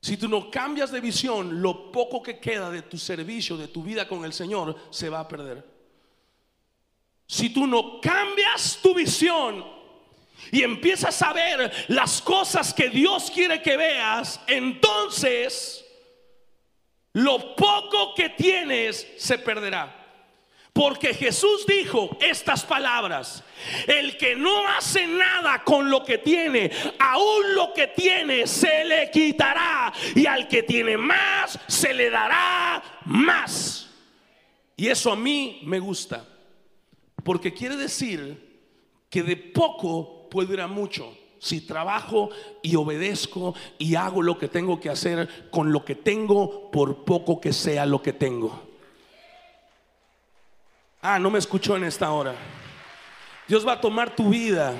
[0.00, 3.82] Si tú no cambias de visión, lo poco que queda de tu servicio, de tu
[3.82, 5.62] vida con el Señor, se va a perder.
[7.26, 9.64] Si tú no cambias tu visión
[10.50, 15.84] y empiezas a ver las cosas que Dios quiere que veas, entonces
[17.12, 19.99] lo poco que tienes se perderá.
[20.72, 23.42] Porque Jesús dijo estas palabras,
[23.86, 29.10] el que no hace nada con lo que tiene, aún lo que tiene se le
[29.10, 33.90] quitará y al que tiene más se le dará más.
[34.76, 36.24] Y eso a mí me gusta,
[37.24, 38.48] porque quiere decir
[39.10, 42.30] que de poco puedo ir a mucho si trabajo
[42.62, 47.40] y obedezco y hago lo que tengo que hacer con lo que tengo, por poco
[47.40, 48.69] que sea lo que tengo.
[51.02, 52.34] Ah, no me escuchó en esta hora.
[53.48, 54.74] Dios va a tomar tu vida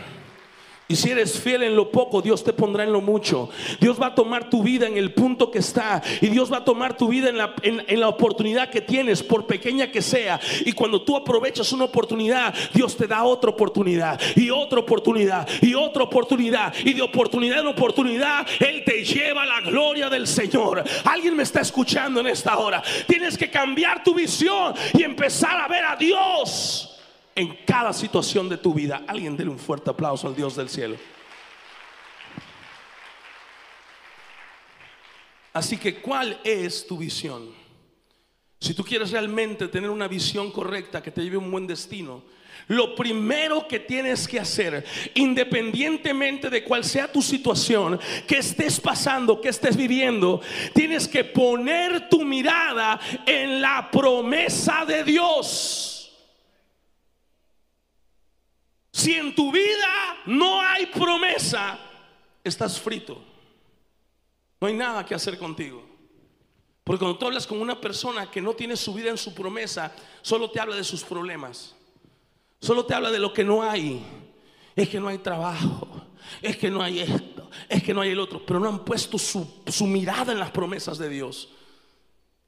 [0.91, 3.49] y si eres fiel en lo poco, Dios te pondrá en lo mucho.
[3.79, 6.03] Dios va a tomar tu vida en el punto que está.
[6.21, 9.47] Y Dios va a tomar tu vida en la, en, la, oportunidad que tienes, por
[9.47, 10.41] pequeña que sea.
[10.65, 14.21] Y cuando tú aprovechas una oportunidad, Dios te da otra oportunidad.
[14.35, 15.49] Y otra oportunidad.
[15.63, 16.75] Y otra oportunidad.
[16.85, 20.83] Y de oportunidad en oportunidad, Él te lleva a la gloria del Señor.
[21.05, 22.83] Alguien me está escuchando en esta hora.
[23.07, 26.91] Tienes que cambiar tu visión y empezar a ver a Dios
[27.35, 29.05] en cada situación de tu vida.
[29.07, 30.97] Alguien dele un fuerte aplauso al Dios del cielo.
[35.53, 37.51] Así que, ¿cuál es tu visión?
[38.61, 42.23] Si tú quieres realmente tener una visión correcta que te lleve a un buen destino,
[42.69, 49.41] Lo primero que tienes que hacer, independientemente de cuál sea tu situación, que estés pasando,
[49.41, 50.41] que estés viviendo,
[50.73, 56.00] tienes que poner tu mirada en la promesa de Dios.
[59.01, 61.79] Si en tu vida no hay promesa,
[62.45, 63.25] estás frito.
[64.61, 65.83] No hay nada que hacer contigo.
[66.85, 69.91] Porque cuando tú hablas con una persona que no tiene su vida en su promesa,
[70.21, 71.75] solo te habla de sus problemas.
[72.61, 74.05] Solo te habla de lo que no hay.
[74.77, 75.89] Es que no hay trabajo.
[76.43, 77.51] Es que no hay esto.
[77.71, 78.45] Es que no hay el otro.
[78.45, 81.49] Pero no han puesto su, mirada en las promesas de Dios.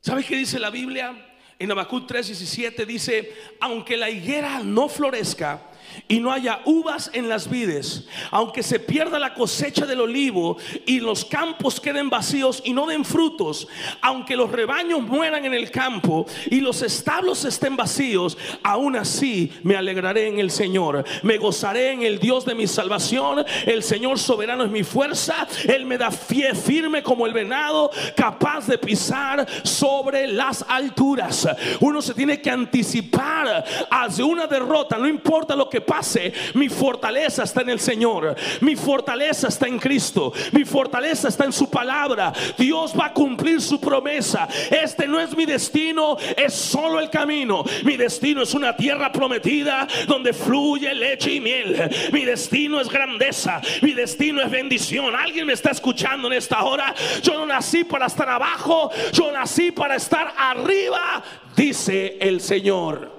[0.03, 1.35] ¿Sabes qué dice la Biblia?
[1.59, 5.72] En Habacuc 3:17 dice, aunque la higuera no florezca,
[6.09, 11.01] y no haya uvas en las vides, aunque se pierda la cosecha del olivo y
[11.01, 13.69] los campos queden vacíos y no den frutos,
[14.01, 19.77] aunque los rebaños mueran en el campo y los establos estén vacíos, aún así me
[19.77, 24.65] alegraré en el Señor, me gozaré en el Dios de mi salvación, el Señor soberano
[24.65, 30.27] es mi fuerza, Él me da pie firme como el venado, capaz de pisar sobre
[30.27, 31.49] las alturas.
[31.81, 37.45] Uno se tiene que anticipar hacia una derrota, no importa lo que pase, mi fortaleza
[37.45, 38.35] está en el Señor.
[38.61, 40.33] Mi fortaleza está en Cristo.
[40.53, 42.33] Mi fortaleza está en su palabra.
[42.57, 44.49] Dios va a cumplir su promesa.
[44.71, 47.65] Este no es mi destino, es solo el camino.
[47.85, 51.91] Mi destino es una tierra prometida donde fluye leche y miel.
[52.13, 53.61] Mi destino es grandeza.
[53.83, 55.15] Mi destino es bendición.
[55.15, 56.95] Alguien me está escuchando en esta hora.
[57.23, 58.91] Yo no nací para estar abajo.
[59.13, 61.23] Yo nací para estar arriba,
[61.57, 63.12] dice el Señor.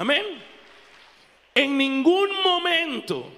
[0.00, 0.24] Amén.
[1.54, 3.30] En ningún momento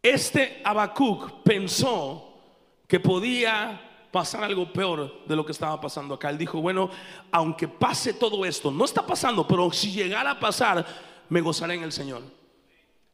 [0.00, 2.40] este Habacuc pensó
[2.86, 3.80] que podía
[4.12, 6.30] pasar algo peor de lo que estaba pasando acá.
[6.30, 6.88] Él dijo, bueno,
[7.32, 10.86] aunque pase todo esto, no está pasando, pero si llegara a pasar,
[11.28, 12.22] me gozaré en el Señor.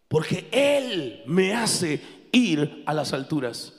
[0.08, 3.72] Porque Él me hace ir a las alturas.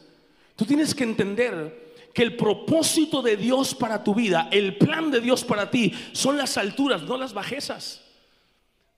[0.56, 5.22] Tú tienes que entender que el propósito de Dios para tu vida, el plan de
[5.22, 8.02] Dios para ti, son las alturas, no las bajezas.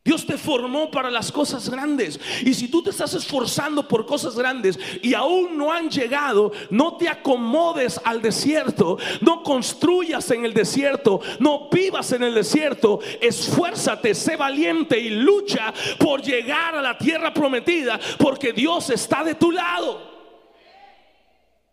[0.03, 2.19] Dios te formó para las cosas grandes.
[2.43, 6.97] Y si tú te estás esforzando por cosas grandes y aún no han llegado, no
[6.97, 12.99] te acomodes al desierto, no construyas en el desierto, no vivas en el desierto.
[13.21, 19.35] Esfuérzate, sé valiente y lucha por llegar a la tierra prometida, porque Dios está de
[19.35, 20.10] tu lado.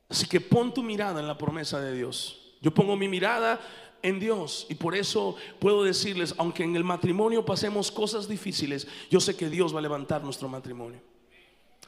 [0.09, 2.57] Así que pon tu mirada en la promesa de Dios.
[2.61, 3.61] Yo pongo mi mirada
[4.03, 9.21] en Dios y por eso puedo decirles, aunque en el matrimonio pasemos cosas difíciles, yo
[9.21, 11.01] sé que Dios va a levantar nuestro matrimonio.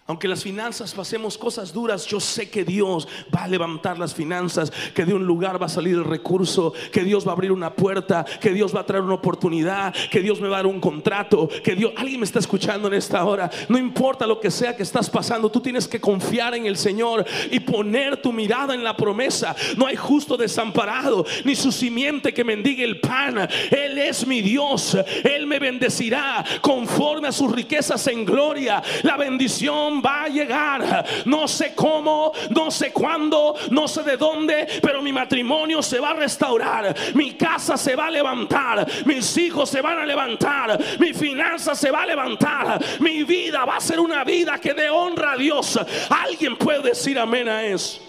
[0.07, 4.73] Aunque las finanzas pasemos cosas duras, yo sé que Dios va a levantar las finanzas,
[4.93, 7.75] que de un lugar va a salir el recurso, que Dios va a abrir una
[7.75, 10.81] puerta, que Dios va a traer una oportunidad, que Dios me va a dar un
[10.81, 14.75] contrato, que Dios, alguien me está escuchando en esta hora, no importa lo que sea
[14.75, 18.83] que estás pasando, tú tienes que confiar en el Señor y poner tu mirada en
[18.83, 19.55] la promesa.
[19.77, 23.49] No hay justo desamparado, ni su simiente que mendigue el pan.
[23.71, 28.83] Él es mi Dios, Él me bendecirá conforme a sus riquezas en gloria.
[29.05, 31.05] La bendición va a llegar.
[31.25, 36.11] No sé cómo, no sé cuándo, no sé de dónde, pero mi matrimonio se va
[36.11, 36.95] a restaurar.
[37.15, 38.87] Mi casa se va a levantar.
[39.07, 40.79] Mis hijos se van a levantar.
[40.99, 42.81] Mi finanza se va a levantar.
[43.01, 45.79] Mi vida va a ser una vida que dé honra a Dios.
[46.09, 48.01] Alguien puede decir amén a eso.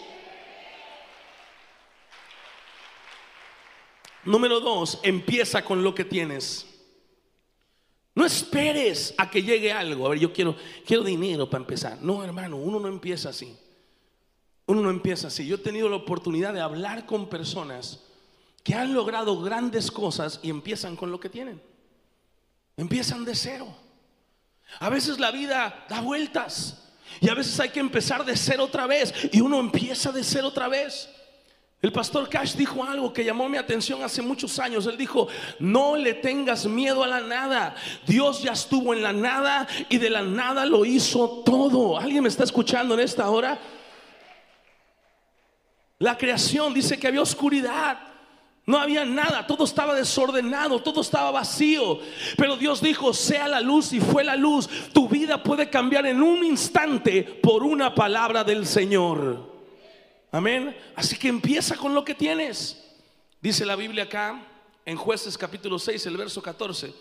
[4.23, 6.70] Número dos, empieza con lo que tienes.
[8.13, 10.06] No esperes a que llegue algo.
[10.06, 12.02] A ver, yo quiero, quiero dinero para empezar.
[12.02, 13.58] No, hermano, uno no empieza así.
[14.65, 15.47] Uno no empieza así.
[15.47, 18.02] Yo he tenido la oportunidad de hablar con personas
[18.63, 21.62] que han logrado grandes cosas y empiezan con lo que tienen.
[22.78, 23.67] Empiezan de cero.
[24.80, 28.88] A veces la vida da vueltas y a veces hay que empezar de cero otra
[28.88, 31.10] vez y uno empieza de cero otra vez.
[31.82, 34.86] El pastor Cash dijo algo que llamó mi atención hace muchos años.
[34.86, 37.76] Él dijo, no le tengas miedo a la nada.
[38.06, 41.98] Dios ya estuvo en la nada y de la nada lo hizo todo.
[41.98, 43.60] ¿Alguien me está escuchando en esta hora?
[45.98, 47.98] La creación dice que había oscuridad.
[48.67, 51.98] No había nada, todo estaba desordenado, todo estaba vacío.
[52.38, 54.70] Pero Dios dijo, sea la luz y fue la luz.
[54.94, 59.51] Tu vida puede cambiar en un instante por una palabra del Señor.
[60.32, 60.76] Amén.
[60.96, 62.82] Así que empieza con lo que tienes.
[63.41, 64.41] Dice la Biblia acá
[64.86, 66.93] en jueces capítulo 6, el verso 14.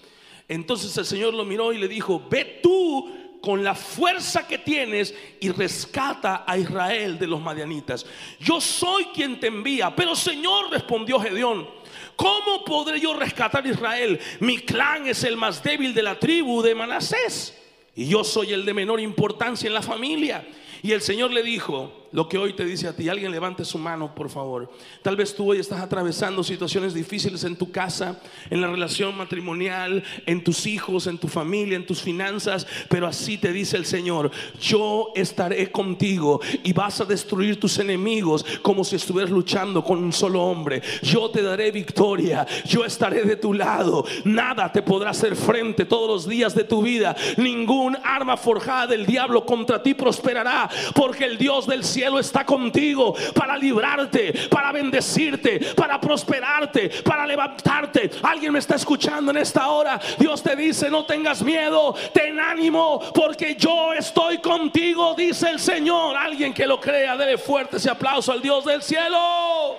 [0.49, 5.15] Entonces el Señor lo miró y le dijo, ve tú con la fuerza que tienes
[5.39, 8.05] y rescata a Israel de los madianitas.
[8.41, 9.95] Yo soy quien te envía.
[9.95, 11.69] Pero Señor, respondió Gedeón,
[12.17, 14.19] ¿cómo podré yo rescatar a Israel?
[14.41, 17.57] Mi clan es el más débil de la tribu de Manasés
[17.95, 20.47] y yo soy el de menor importancia en la familia.
[20.83, 23.09] Y el Señor le dijo, lo que hoy te dice a ti.
[23.09, 24.71] Alguien levante su mano, por favor.
[25.03, 30.03] Tal vez tú hoy estás atravesando situaciones difíciles en tu casa, en la relación matrimonial,
[30.27, 32.67] en tus hijos, en tu familia, en tus finanzas.
[32.89, 34.31] Pero así te dice el Señor,
[34.61, 40.13] yo estaré contigo y vas a destruir tus enemigos como si estuvieras luchando con un
[40.13, 40.83] solo hombre.
[41.03, 44.05] Yo te daré victoria, yo estaré de tu lado.
[44.25, 47.15] Nada te podrá hacer frente todos los días de tu vida.
[47.37, 52.47] Ningún arma forjada del diablo contra ti prosperará, porque el Dios del cielo cielo está
[52.47, 58.11] contigo para librarte, para bendecirte, para prosperarte, para levantarte.
[58.23, 60.01] Alguien me está escuchando en esta hora.
[60.19, 66.17] Dios te dice, no tengas miedo, ten ánimo, porque yo estoy contigo, dice el Señor.
[66.17, 69.77] Alguien que lo crea, dele fuerte ese aplauso al Dios del cielo.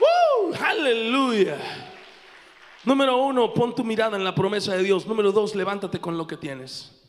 [0.00, 1.58] Uh, aleluya.
[2.84, 5.06] Número uno, pon tu mirada en la promesa de Dios.
[5.06, 7.01] Número dos, levántate con lo que tienes.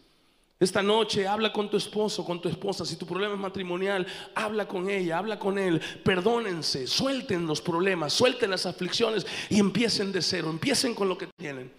[0.64, 2.86] Esta noche habla con tu esposo, con tu esposa.
[2.86, 5.82] Si tu problema es matrimonial, habla con ella, habla con él.
[6.04, 10.50] Perdónense, suelten los problemas, suelten las aflicciones y empiecen de cero.
[10.50, 11.70] Empiecen con lo que tienen.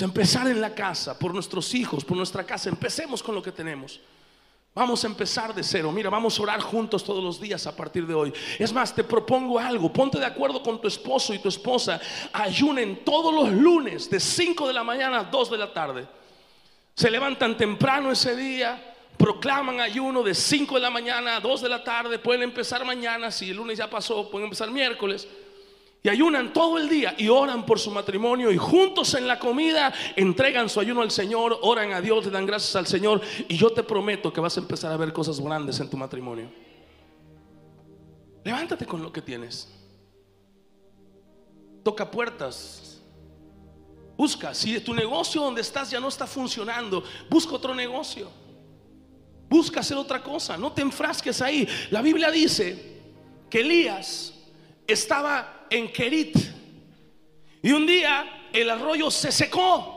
[0.00, 2.68] O empezar en la casa, por nuestros hijos, por nuestra casa.
[2.68, 4.00] Empecemos con lo que tenemos.
[4.76, 5.90] Vamos a empezar de cero.
[5.90, 8.32] Mira, vamos a orar juntos todos los días a partir de hoy.
[8.60, 9.92] Es más, te propongo algo.
[9.92, 12.00] Ponte de acuerdo con tu esposo y tu esposa.
[12.32, 16.06] Ayunen todos los lunes de 5 de la mañana a 2 de la tarde.
[16.94, 21.68] Se levantan temprano ese día, proclaman ayuno de 5 de la mañana a 2 de
[21.68, 25.26] la tarde, pueden empezar mañana, si el lunes ya pasó, pueden empezar miércoles.
[26.04, 29.90] Y ayunan todo el día y oran por su matrimonio y juntos en la comida
[30.16, 33.70] entregan su ayuno al Señor, oran a Dios, le dan gracias al Señor y yo
[33.70, 36.52] te prometo que vas a empezar a ver cosas grandes en tu matrimonio.
[38.44, 39.72] Levántate con lo que tienes.
[41.82, 42.83] Toca puertas,
[44.16, 48.30] Busca, si tu negocio donde estás ya no está funcionando, busca otro negocio.
[49.48, 51.68] Busca hacer otra cosa, no te enfrasques ahí.
[51.90, 53.00] La Biblia dice
[53.50, 54.34] que Elías
[54.86, 56.36] estaba en Kerit
[57.62, 59.90] y un día el arroyo se secó.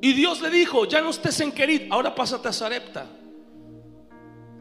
[0.00, 3.06] Y Dios le dijo, ya no estés en Kerit, ahora pásate a Sarepta.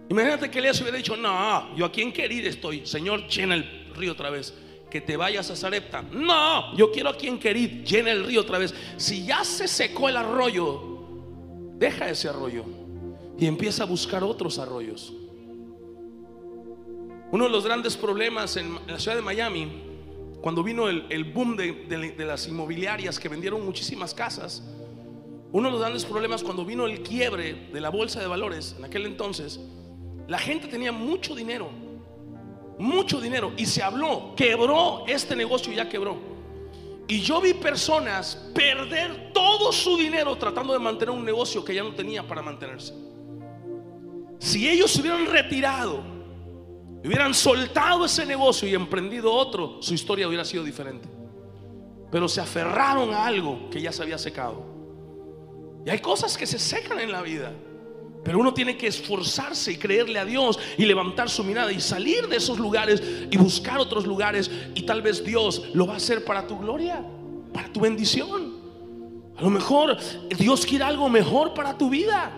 [0.09, 4.11] Imagínate que Elías hubiera dicho, no, yo aquí en Kerit estoy, Señor, llena el río
[4.11, 4.53] otra vez
[4.91, 6.03] que te vayas a Sarepta.
[6.03, 8.75] No, yo quiero aquí en Querid, llena el río otra vez.
[8.97, 10.99] Si ya se secó el arroyo,
[11.77, 12.63] deja ese arroyo
[13.39, 15.13] y empieza a buscar otros arroyos.
[17.31, 19.71] Uno de los grandes problemas en la ciudad de Miami,
[20.41, 21.71] cuando vino el, boom de,
[22.15, 24.61] de las inmobiliarias que vendieron muchísimas casas,
[25.53, 28.85] uno de los grandes problemas cuando vino el quiebre de la bolsa de valores en
[28.85, 29.59] aquel entonces,
[30.27, 31.69] la gente tenía mucho dinero
[32.81, 36.17] mucho dinero y se habló, quebró este negocio, ya quebró.
[37.07, 41.83] Y yo vi personas perder todo su dinero tratando de mantener un negocio que ya
[41.83, 42.93] no tenía para mantenerse.
[44.39, 46.03] Si ellos se hubieran retirado,
[47.03, 51.07] hubieran soltado ese negocio y emprendido otro, su historia hubiera sido diferente.
[52.11, 54.63] Pero se aferraron a algo que ya se había secado.
[55.85, 57.53] Y hay cosas que se secan en la vida.
[58.23, 62.27] Pero uno tiene que esforzarse y creerle a Dios y levantar su mirada y salir
[62.27, 63.01] de esos lugares
[63.31, 64.51] y buscar otros lugares.
[64.75, 67.03] Y tal vez Dios lo va a hacer para tu gloria,
[67.51, 68.61] para tu bendición.
[69.37, 69.97] A lo mejor
[70.37, 72.31] Dios quiere algo mejor para tu vida.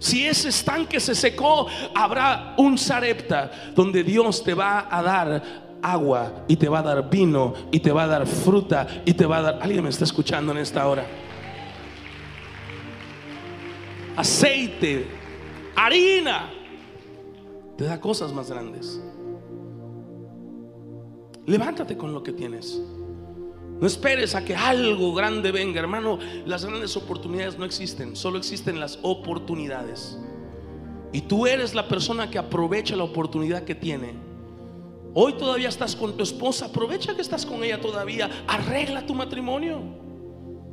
[0.00, 6.44] Si ese estanque se secó, habrá un Sarepta donde Dios te va a dar agua
[6.48, 9.36] y te va a dar vino y te va a dar fruta y te va
[9.38, 9.58] a dar...
[9.62, 11.06] ¿Alguien me está escuchando en esta hora?
[14.16, 15.06] Aceite,
[15.74, 16.50] harina,
[17.76, 19.00] te da cosas más grandes.
[21.46, 22.80] Levántate con lo que tienes.
[23.80, 26.18] No esperes a que algo grande venga, hermano.
[26.46, 30.18] Las grandes oportunidades no existen, solo existen las oportunidades.
[31.12, 34.14] Y tú eres la persona que aprovecha la oportunidad que tiene.
[35.14, 39.80] Hoy todavía estás con tu esposa, aprovecha que estás con ella todavía, arregla tu matrimonio.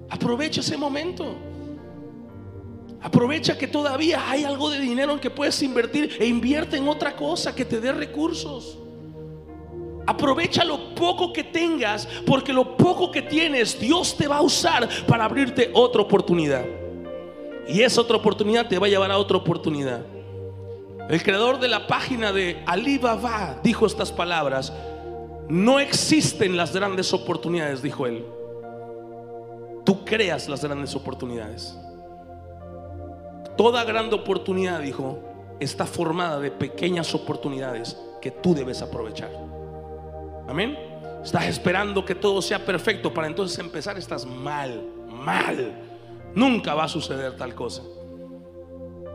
[0.09, 1.35] Aprovecha ese momento.
[3.01, 7.15] Aprovecha que todavía hay algo de dinero en que puedes invertir e invierte en otra
[7.15, 8.77] cosa que te dé recursos.
[10.05, 14.89] Aprovecha lo poco que tengas, porque lo poco que tienes, Dios te va a usar
[15.07, 16.65] para abrirte otra oportunidad.
[17.67, 20.01] Y esa otra oportunidad te va a llevar a otra oportunidad.
[21.09, 24.73] El creador de la página de Alibaba dijo estas palabras:
[25.47, 28.25] No existen las grandes oportunidades, dijo él.
[29.85, 31.77] Tú creas las grandes oportunidades.
[33.59, 35.19] Toda gran oportunidad, dijo,
[35.59, 39.31] está formada de pequeñas oportunidades que tú debes aprovechar.
[40.47, 40.79] Amén.
[41.21, 43.97] Estás esperando que todo sea perfecto para entonces empezar.
[43.97, 45.73] Estás mal, mal.
[46.33, 47.83] Nunca va a suceder tal cosa.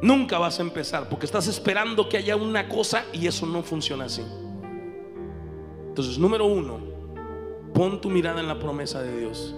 [0.02, 4.04] Nunca vas a empezar porque estás esperando que haya una cosa y eso no funciona
[4.04, 4.26] así.
[5.88, 6.80] Entonces, número uno,
[7.72, 9.54] pon tu mirada en la promesa de Dios.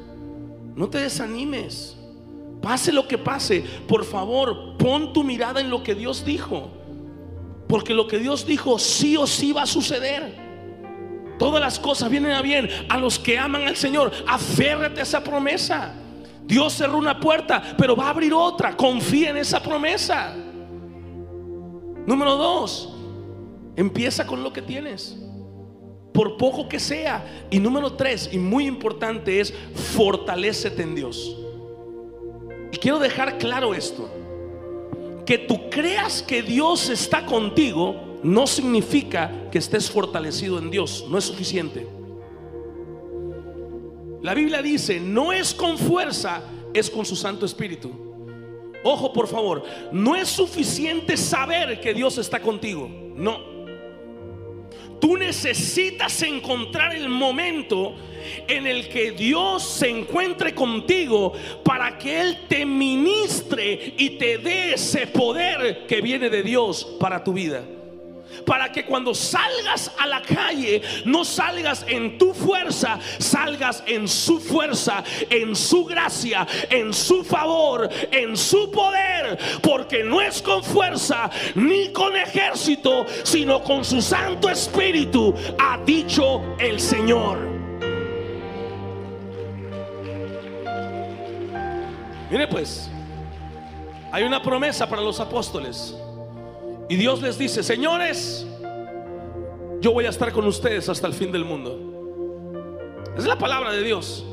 [0.77, 1.96] No te desanimes.
[2.61, 6.71] Pase lo que pase, por favor, pon tu mirada en lo que Dios dijo.
[7.69, 10.47] Porque lo que Dios dijo sí o sí va a suceder.
[11.39, 14.11] Todas las cosas vienen a bien a los que aman al Señor.
[14.27, 15.95] Aférrate a esa promesa.
[16.45, 18.77] Dios cerró una puerta, pero va a abrir otra.
[18.77, 20.35] Confía en esa promesa.
[22.07, 22.95] Número dos,
[23.75, 25.19] empieza con lo que tienes.
[26.15, 27.47] Por poco que sea.
[27.51, 29.53] Y número tres, y muy importante, es
[29.95, 31.37] fortalecete en Dios.
[32.73, 34.09] Y quiero dejar claro esto.
[35.25, 41.07] Que tú creas que Dios está contigo no significa que estés fortalecido en Dios.
[41.09, 41.87] No es suficiente.
[44.23, 46.43] La Biblia dice, no es con fuerza,
[46.75, 47.91] es con su Santo Espíritu.
[48.83, 52.89] Ojo, por favor, no es suficiente saber que Dios está contigo.
[53.15, 53.56] No.
[55.01, 57.95] Tú necesitas encontrar el momento
[58.49, 61.33] en el que Dios se encuentre contigo
[61.63, 67.23] para que Él te ministre y te dé ese poder que viene de Dios para
[67.23, 67.63] tu vida
[68.45, 74.41] para que cuando salgas a la calle no salgas en tu fuerza, salgas en su
[74.41, 81.31] fuerza, en su gracia, en su favor, en su poder, porque no es con fuerza
[81.55, 87.39] ni con ejército, sino con su Santo Espíritu, ha dicho el Señor.
[92.31, 92.91] Mire pues,
[94.11, 95.95] hay una promesa para los apóstoles.
[96.89, 98.47] Y Dios les dice, señores,
[99.81, 103.13] yo voy a estar con ustedes hasta el fin del mundo.
[103.17, 104.25] Es la palabra de Dios.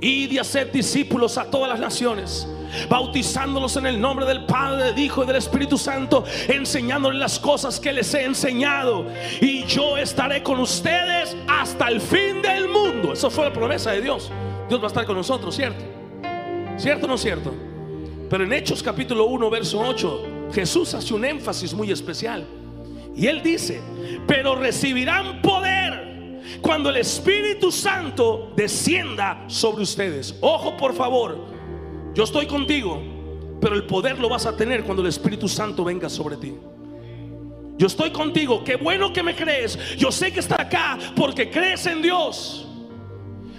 [0.00, 2.46] Y de hacer discípulos a todas las naciones,
[2.90, 7.80] bautizándolos en el nombre del Padre, del Hijo y del Espíritu Santo, enseñándoles las cosas
[7.80, 9.06] que les he enseñado.
[9.40, 13.14] Y yo estaré con ustedes hasta el fin del mundo.
[13.14, 14.30] Eso fue la promesa de Dios.
[14.68, 15.84] Dios va a estar con nosotros, ¿cierto?
[16.76, 17.54] ¿Cierto o no cierto?
[18.28, 22.46] Pero en Hechos capítulo 1, verso 8, Jesús hace un énfasis muy especial.
[23.16, 23.80] Y él dice,
[24.26, 30.34] pero recibirán poder cuando el Espíritu Santo descienda sobre ustedes.
[30.40, 31.38] Ojo por favor,
[32.14, 33.00] yo estoy contigo,
[33.60, 36.54] pero el poder lo vas a tener cuando el Espíritu Santo venga sobre ti.
[37.76, 39.78] Yo estoy contigo, qué bueno que me crees.
[39.96, 42.68] Yo sé que está acá porque crees en Dios.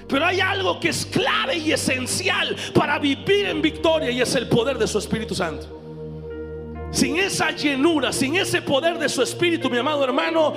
[0.08, 4.48] Pero hay algo que es clave y esencial para vivir en victoria y es el
[4.48, 5.85] poder de su Espíritu Santo.
[6.96, 10.54] Sin esa llenura, sin ese poder de su espíritu, mi amado hermano,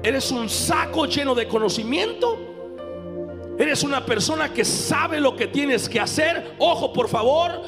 [0.00, 2.38] eres un saco lleno de conocimiento.
[3.58, 6.54] Eres una persona que sabe lo que tienes que hacer.
[6.60, 7.62] Ojo, por favor,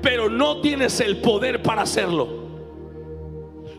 [0.00, 2.26] pero no tienes el poder para hacerlo.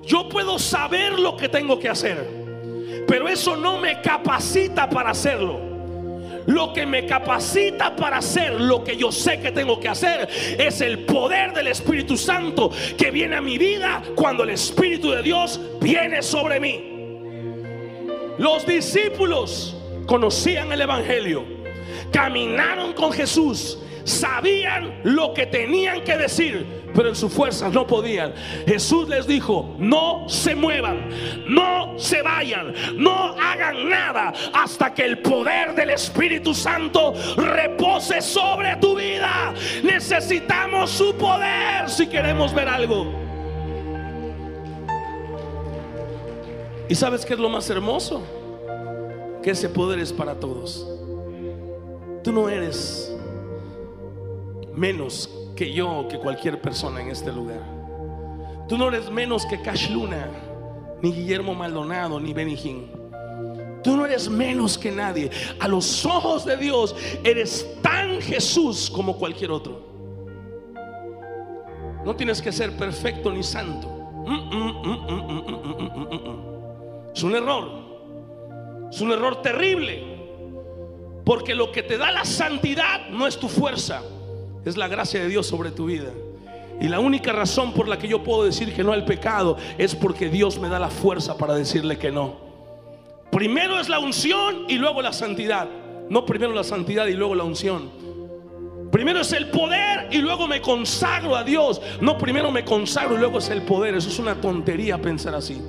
[0.03, 5.66] Yo puedo saber lo que tengo que hacer, pero eso no me capacita para hacerlo.
[6.47, 10.79] Lo que me capacita para hacer lo que yo sé que tengo que hacer es
[10.79, 15.59] el poder del Espíritu Santo que viene a mi vida cuando el Espíritu de Dios
[15.81, 16.93] viene sobre mí.
[18.37, 19.75] Los discípulos
[20.05, 21.43] conocían el Evangelio,
[22.13, 28.33] caminaron con Jesús, sabían lo que tenían que decir, pero en sus fuerzas no podían.
[28.65, 31.09] Jesús les dijo, no se muevan,
[31.47, 38.77] no se vayan, no hagan nada hasta que el poder del Espíritu Santo repose sobre
[38.77, 39.53] tu vida.
[39.83, 43.13] Necesitamos su poder si queremos ver algo.
[46.89, 48.23] ¿Y sabes qué es lo más hermoso?
[49.43, 50.87] Que ese poder es para todos.
[52.23, 53.16] Tú no eres
[54.77, 57.61] menos que yo o que cualquier persona en este lugar.
[58.69, 60.29] Tú no eres menos que Cash Luna,
[61.01, 62.91] ni Guillermo Maldonado, ni Benijín.
[63.83, 65.31] Tú no eres menos que nadie.
[65.59, 69.87] A los ojos de Dios eres tan Jesús como cualquier otro.
[72.05, 73.87] No tienes que ser perfecto ni santo.
[77.15, 77.69] Es un error.
[78.91, 80.03] Es un error terrible.
[81.25, 84.03] Porque lo que te da la santidad no es tu fuerza
[84.69, 86.11] es la gracia de Dios sobre tu vida.
[86.79, 89.95] Y la única razón por la que yo puedo decir que no al pecado es
[89.95, 92.35] porque Dios me da la fuerza para decirle que no.
[93.31, 95.67] Primero es la unción y luego la santidad.
[96.09, 97.89] No primero la santidad y luego la unción.
[98.91, 101.81] Primero es el poder y luego me consagro a Dios.
[101.99, 103.95] No primero me consagro y luego es el poder.
[103.95, 105.59] Eso es una tontería pensar así.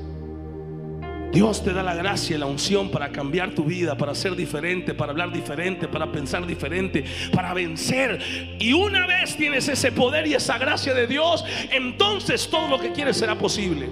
[1.38, 4.92] Dios te da la gracia y la unción para cambiar tu vida, para ser diferente,
[4.92, 8.56] para hablar diferente, para pensar diferente, para vencer.
[8.58, 12.90] Y una vez tienes ese poder y esa gracia de Dios, entonces todo lo que
[12.90, 13.88] quieres será posible.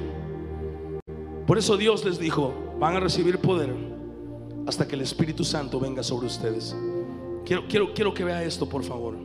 [1.46, 3.72] Por eso Dios les dijo, van a recibir poder
[4.66, 6.74] hasta que el Espíritu Santo venga sobre ustedes.
[7.44, 9.16] Quiero, quiero, quiero que vea esto, por favor.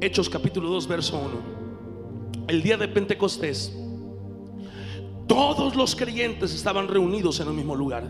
[0.00, 2.46] Hechos capítulo 2, verso 1.
[2.48, 3.72] El día de Pentecostés
[5.26, 8.04] todos los creyentes estaban reunidos en el mismo lugar.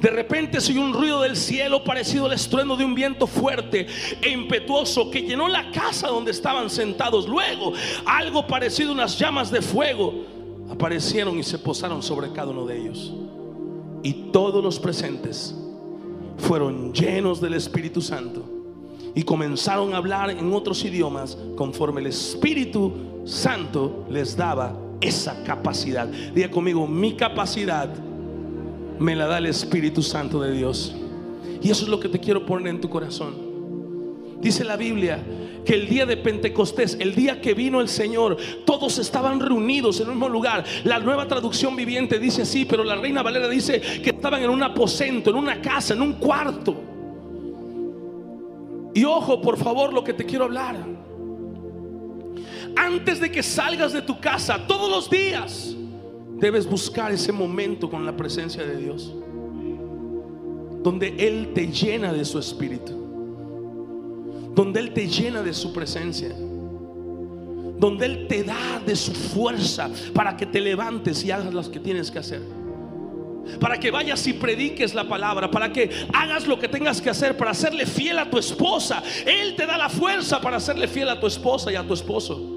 [0.00, 3.86] De repente se oyó un ruido del cielo parecido al estruendo de un viento fuerte
[4.20, 7.28] e impetuoso que llenó la casa donde estaban sentados.
[7.28, 7.72] Luego,
[8.06, 10.24] algo parecido a unas llamas de fuego
[10.70, 13.12] aparecieron y se posaron sobre cada uno de ellos.
[14.02, 15.54] Y todos los presentes
[16.38, 18.44] fueron llenos del Espíritu Santo
[19.14, 22.92] y comenzaron a hablar en otros idiomas conforme el Espíritu
[23.24, 26.06] Santo les daba esa capacidad.
[26.06, 27.92] Diga conmigo, mi capacidad
[28.98, 30.94] me la da el Espíritu Santo de Dios.
[31.60, 33.52] Y eso es lo que te quiero poner en tu corazón.
[34.40, 35.22] Dice la Biblia
[35.64, 40.08] que el día de Pentecostés, el día que vino el Señor, todos estaban reunidos en
[40.08, 40.64] un mismo lugar.
[40.84, 44.62] La nueva traducción viviente dice así, pero la Reina Valera dice que estaban en un
[44.62, 46.74] aposento, en una casa, en un cuarto.
[48.94, 50.91] Y ojo, por favor, lo que te quiero hablar
[52.76, 55.74] antes de que salgas de tu casa todos los días,
[56.38, 59.12] debes buscar ese momento con la presencia de Dios.
[60.82, 62.92] Donde Él te llena de su espíritu.
[64.54, 66.30] Donde Él te llena de su presencia.
[67.78, 71.78] Donde Él te da de su fuerza para que te levantes y hagas las que
[71.78, 72.42] tienes que hacer
[73.60, 77.36] para que vayas y prediques la palabra, para que hagas lo que tengas que hacer,
[77.36, 79.02] para hacerle fiel a tu esposa.
[79.26, 82.51] Él te da la fuerza para hacerle fiel a tu esposa y a tu esposo.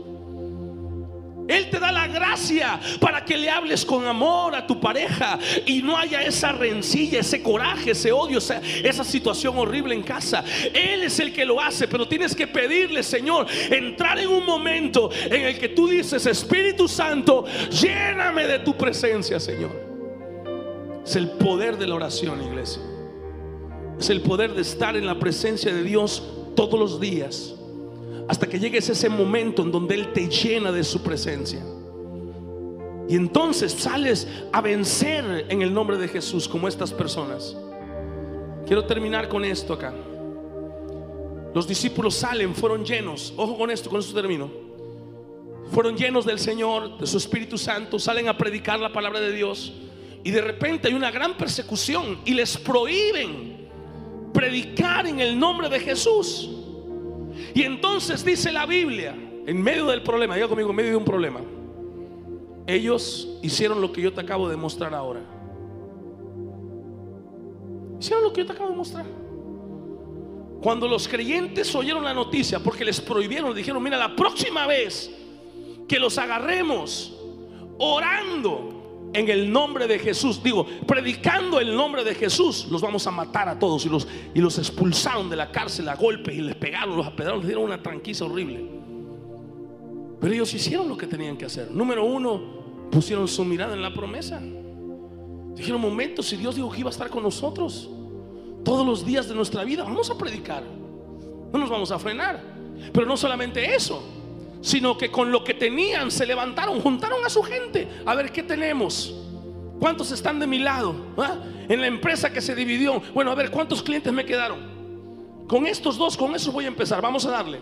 [1.47, 5.81] Él te da la gracia para que le hables con amor a tu pareja y
[5.81, 10.43] no haya esa rencilla, ese coraje, ese odio, esa, situación horrible en casa.
[10.73, 15.11] Él es el que lo hace, pero tienes que pedirle, Señor, entrar en un momento
[15.25, 19.71] en el que tú dices, Espíritu Santo, lléname de tu presencia, Señor.
[21.05, 22.81] Es el poder de la oración, iglesia.
[23.99, 26.23] Es el poder de estar en la presencia de Dios
[26.55, 27.54] todos los días
[28.27, 31.63] hasta que llegues a ese momento en donde Él te llena de su presencia.
[33.07, 37.55] Y entonces sales a vencer en el nombre de Jesús como estas personas.
[38.65, 39.93] Quiero terminar con esto acá.
[41.53, 43.33] Los discípulos salen, fueron llenos.
[43.37, 44.49] Ojo con esto, con esto termino.
[45.71, 49.73] Fueron llenos del Señor, de su Espíritu Santo, salen a predicar la palabra de Dios.
[50.23, 53.69] Y de repente hay una gran persecución y les prohíben
[54.33, 56.49] predicar en el nombre de Jesús.
[57.53, 59.15] Y entonces dice la Biblia,
[59.45, 61.41] en medio del problema, diga conmigo, en medio de un problema,
[62.67, 65.21] ellos hicieron lo que yo te acabo de mostrar ahora.
[67.99, 69.05] Hicieron lo que yo te acabo de mostrar.
[70.61, 75.11] Cuando los creyentes oyeron la noticia, porque les prohibieron, dijeron, mira, la próxima vez
[75.87, 77.15] que los agarremos
[77.77, 78.74] orando
[79.15, 83.47] en el nombre de Jesús, digo, predicando el nombre de Jesús, los vamos a matar
[83.47, 86.97] a todos y los, y los expulsaron de la cárcel a golpes y les pegaron,
[86.97, 88.65] los apedraron, les dieron una tranquila horrible.
[90.19, 91.71] Pero ellos hicieron lo que tenían que hacer.
[91.71, 94.41] Número uno, pusieron su mirada en la promesa.
[95.55, 97.89] Dijeron, momento, si Dios dijo que iba a estar con nosotros
[98.63, 100.63] todos los días de nuestra vida, vamos a predicar.
[101.53, 102.41] No nos vamos a frenar.
[102.91, 104.03] Pero no solamente eso,
[104.65, 107.87] sino que con lo que tenían se levantaron, juntaron a su gente.
[108.03, 109.13] A ver, ¿qué tenemos?
[109.79, 110.95] ¿Cuántos están de mi lado?
[111.17, 111.35] ¿Ah?
[111.69, 112.99] En la empresa que se dividió.
[113.13, 115.45] Bueno, a ver, ¿cuántos clientes me quedaron?
[115.47, 116.99] Con estos dos, con eso voy a empezar.
[116.99, 117.59] Vamos a darle.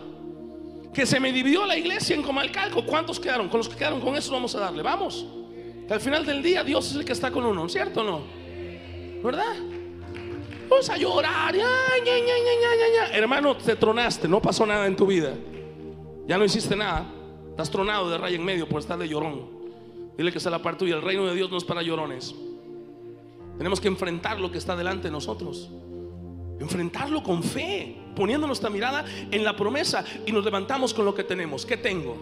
[0.94, 2.86] Que se me dividió la iglesia en Comalcalco.
[2.86, 3.50] ¿Cuántos quedaron?
[3.50, 4.82] Con los que quedaron, con eso vamos a darle.
[4.82, 5.26] Vamos.
[5.90, 8.22] Al final del día Dios es el que está con uno, ¿cierto o no?
[9.22, 9.56] ¿Verdad?
[10.70, 11.54] Vamos a llorar.
[13.12, 15.34] Hermano, te tronaste, no pasó nada en tu vida.
[16.28, 17.06] Ya no hiciste nada.
[17.50, 19.48] Estás tronado de raya en medio por estar de llorón.
[20.18, 20.96] Dile que es la parte tuya.
[20.96, 22.34] El reino de Dios no es para llorones.
[23.58, 25.70] Tenemos que enfrentar lo que está delante de nosotros.
[26.60, 31.24] Enfrentarlo con fe, poniendo nuestra mirada en la promesa y nos levantamos con lo que
[31.24, 31.66] tenemos.
[31.66, 32.16] ¿Qué tengo?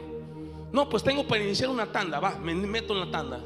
[0.72, 2.20] No, pues tengo para iniciar una tanda.
[2.20, 3.42] Va, me meto en la tanda.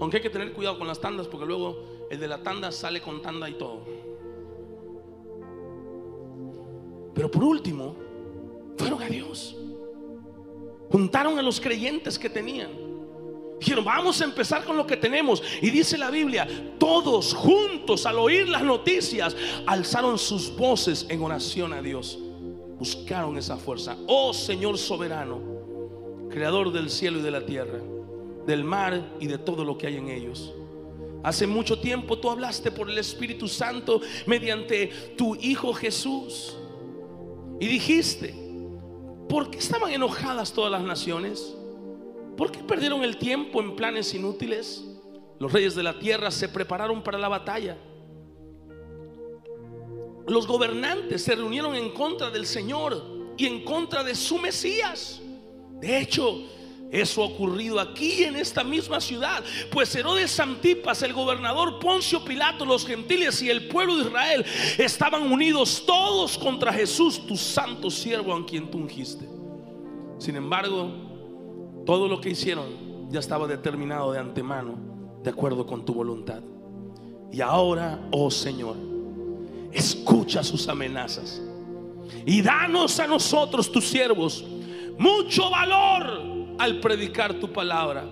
[0.00, 3.00] Aunque hay que tener cuidado con las tandas porque luego el de la tanda sale
[3.00, 3.84] con tanda y todo.
[7.14, 7.94] Pero por último,
[8.76, 9.61] fueron a Dios.
[10.92, 12.68] Juntaron a los creyentes que tenían.
[13.58, 15.42] Dijeron, vamos a empezar con lo que tenemos.
[15.62, 16.46] Y dice la Biblia,
[16.78, 19.34] todos juntos al oír las noticias,
[19.66, 22.18] alzaron sus voces en oración a Dios.
[22.78, 23.96] Buscaron esa fuerza.
[24.06, 25.40] Oh Señor soberano,
[26.28, 27.78] creador del cielo y de la tierra,
[28.46, 30.52] del mar y de todo lo que hay en ellos.
[31.22, 36.56] Hace mucho tiempo tú hablaste por el Espíritu Santo mediante tu Hijo Jesús.
[37.60, 38.41] Y dijiste,
[39.32, 41.54] ¿por qué estaban enojadas todas las naciones?
[42.36, 44.84] ¿Por qué perdieron el tiempo en planes inútiles?
[45.38, 47.78] Los reyes de la tierra se prepararon para la batalla.
[50.28, 53.02] Los gobernantes se reunieron en contra del Señor
[53.38, 55.22] y en contra de su Mesías.
[55.80, 56.42] De hecho,
[56.92, 62.66] eso ha ocurrido aquí en esta misma ciudad, pues Herodes Antipas, el gobernador Poncio Pilato,
[62.66, 64.44] los gentiles y el pueblo de Israel
[64.76, 69.26] estaban unidos todos contra Jesús, tu santo siervo a quien tú ungiste.
[70.18, 74.76] Sin embargo, todo lo que hicieron ya estaba determinado de antemano,
[75.22, 76.42] de acuerdo con tu voluntad.
[77.32, 78.76] Y ahora, oh Señor,
[79.72, 81.40] escucha sus amenazas
[82.26, 84.44] y danos a nosotros, tus siervos,
[84.98, 88.04] mucho valor al predicar tu palabra.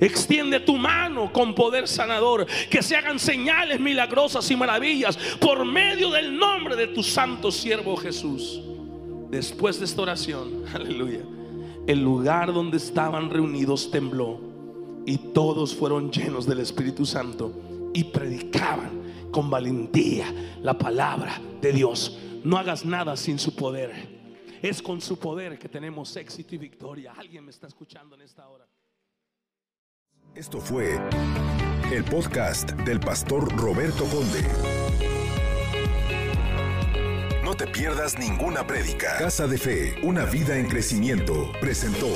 [0.00, 6.10] Extiende tu mano con poder sanador, que se hagan señales milagrosas y maravillas por medio
[6.10, 8.60] del nombre de tu santo siervo Jesús.
[9.30, 11.20] Después de esta oración, aleluya,
[11.86, 14.40] el lugar donde estaban reunidos tembló
[15.06, 20.32] y todos fueron llenos del Espíritu Santo y predicaban con valentía
[20.62, 22.18] la palabra de Dios.
[22.42, 24.13] No hagas nada sin su poder.
[24.64, 27.12] Es con su poder que tenemos éxito y victoria.
[27.18, 28.66] Alguien me está escuchando en esta hora.
[30.34, 30.98] Esto fue
[31.92, 34.42] el podcast del pastor Roberto Conde.
[37.44, 39.18] No te pierdas ninguna prédica.
[39.18, 42.08] Casa de Fe, una vida en crecimiento, presentó.